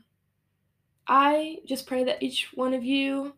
I 1.07 1.59
just 1.67 1.87
pray 1.87 2.05
that 2.05 2.23
each 2.23 2.51
one 2.55 2.73
of 2.73 2.85
you 2.85 3.35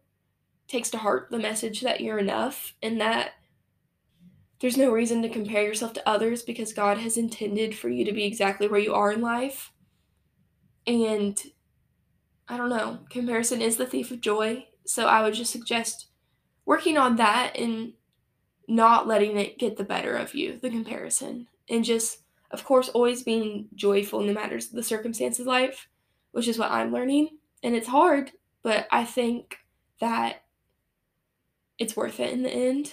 takes 0.68 0.90
to 0.90 0.98
heart 0.98 1.28
the 1.30 1.38
message 1.38 1.80
that 1.80 2.00
you're 2.00 2.18
enough 2.18 2.74
and 2.82 3.00
that 3.00 3.32
there's 4.60 4.76
no 4.76 4.92
reason 4.92 5.22
to 5.22 5.28
compare 5.28 5.64
yourself 5.64 5.92
to 5.94 6.08
others 6.08 6.42
because 6.42 6.72
God 6.72 6.98
has 6.98 7.16
intended 7.16 7.76
for 7.76 7.88
you 7.88 8.04
to 8.04 8.12
be 8.12 8.24
exactly 8.24 8.68
where 8.68 8.80
you 8.80 8.94
are 8.94 9.10
in 9.10 9.20
life. 9.20 9.71
And 10.86 11.40
I 12.48 12.56
don't 12.56 12.70
know, 12.70 13.00
comparison 13.10 13.62
is 13.62 13.76
the 13.76 13.86
thief 13.86 14.10
of 14.10 14.20
joy. 14.20 14.66
So 14.84 15.06
I 15.06 15.22
would 15.22 15.34
just 15.34 15.52
suggest 15.52 16.06
working 16.64 16.98
on 16.98 17.16
that 17.16 17.56
and 17.56 17.92
not 18.68 19.06
letting 19.06 19.36
it 19.36 19.58
get 19.58 19.76
the 19.76 19.84
better 19.84 20.16
of 20.16 20.34
you, 20.34 20.58
the 20.60 20.70
comparison. 20.70 21.46
And 21.68 21.84
just, 21.84 22.18
of 22.50 22.64
course, 22.64 22.88
always 22.88 23.22
being 23.22 23.68
joyful 23.74 24.20
no 24.20 24.32
matter 24.32 24.58
the 24.72 24.82
circumstances 24.82 25.40
of 25.40 25.46
life, 25.46 25.88
which 26.32 26.48
is 26.48 26.58
what 26.58 26.70
I'm 26.70 26.92
learning. 26.92 27.38
And 27.62 27.74
it's 27.74 27.88
hard, 27.88 28.32
but 28.62 28.86
I 28.90 29.04
think 29.04 29.58
that 30.00 30.42
it's 31.78 31.96
worth 31.96 32.20
it 32.20 32.32
in 32.32 32.42
the 32.42 32.50
end. 32.50 32.92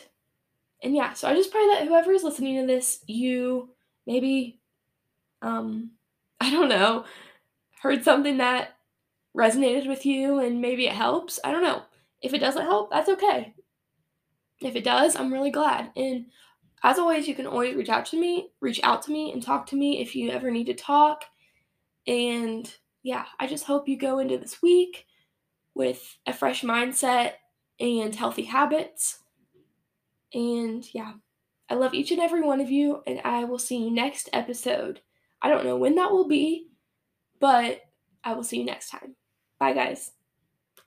And 0.81 0.95
yeah, 0.95 1.13
so 1.13 1.27
I 1.27 1.33
just 1.33 1.51
pray 1.51 1.67
that 1.67 1.87
whoever 1.87 2.11
is 2.11 2.23
listening 2.23 2.59
to 2.61 2.67
this, 2.67 2.99
you 3.07 3.69
maybe, 4.05 4.59
um, 5.41 5.91
I 6.39 6.49
don't 6.49 6.69
know, 6.69 7.05
heard 7.81 8.03
something 8.03 8.37
that 8.37 8.75
resonated 9.37 9.87
with 9.87 10.05
you 10.05 10.39
and 10.39 10.61
maybe 10.61 10.87
it 10.87 10.93
helps. 10.93 11.39
I 11.43 11.51
don't 11.51 11.63
know. 11.63 11.83
If 12.21 12.33
it 12.33 12.39
doesn't 12.39 12.65
help, 12.65 12.91
that's 12.91 13.09
okay. 13.09 13.53
If 14.61 14.75
it 14.75 14.83
does, 14.83 15.15
I'm 15.15 15.31
really 15.31 15.51
glad. 15.51 15.91
And 15.95 16.25
as 16.83 16.99
always, 16.99 17.27
you 17.27 17.35
can 17.35 17.47
always 17.47 17.75
reach 17.75 17.89
out 17.89 18.05
to 18.07 18.19
me, 18.19 18.49
reach 18.61 18.81
out 18.83 19.01
to 19.03 19.11
me 19.11 19.31
and 19.31 19.41
talk 19.41 19.65
to 19.67 19.75
me 19.75 20.01
if 20.01 20.15
you 20.15 20.31
ever 20.31 20.51
need 20.51 20.65
to 20.65 20.73
talk. 20.73 21.23
And 22.07 22.73
yeah, 23.03 23.25
I 23.39 23.47
just 23.47 23.65
hope 23.65 23.87
you 23.87 23.97
go 23.97 24.19
into 24.19 24.37
this 24.37 24.61
week 24.61 25.05
with 25.73 26.17
a 26.25 26.33
fresh 26.33 26.63
mindset 26.63 27.33
and 27.79 28.13
healthy 28.13 28.43
habits. 28.43 29.19
And 30.33 30.85
yeah, 30.93 31.13
I 31.69 31.75
love 31.75 31.93
each 31.93 32.11
and 32.11 32.19
every 32.19 32.41
one 32.41 32.59
of 32.59 32.69
you, 32.69 33.01
and 33.07 33.21
I 33.23 33.43
will 33.43 33.59
see 33.59 33.77
you 33.77 33.91
next 33.91 34.29
episode. 34.33 35.01
I 35.41 35.49
don't 35.49 35.65
know 35.65 35.77
when 35.77 35.95
that 35.95 36.11
will 36.11 36.27
be, 36.27 36.68
but 37.39 37.81
I 38.23 38.33
will 38.33 38.43
see 38.43 38.59
you 38.59 38.65
next 38.65 38.89
time. 38.89 39.15
Bye, 39.59 39.73
guys. 39.73 40.11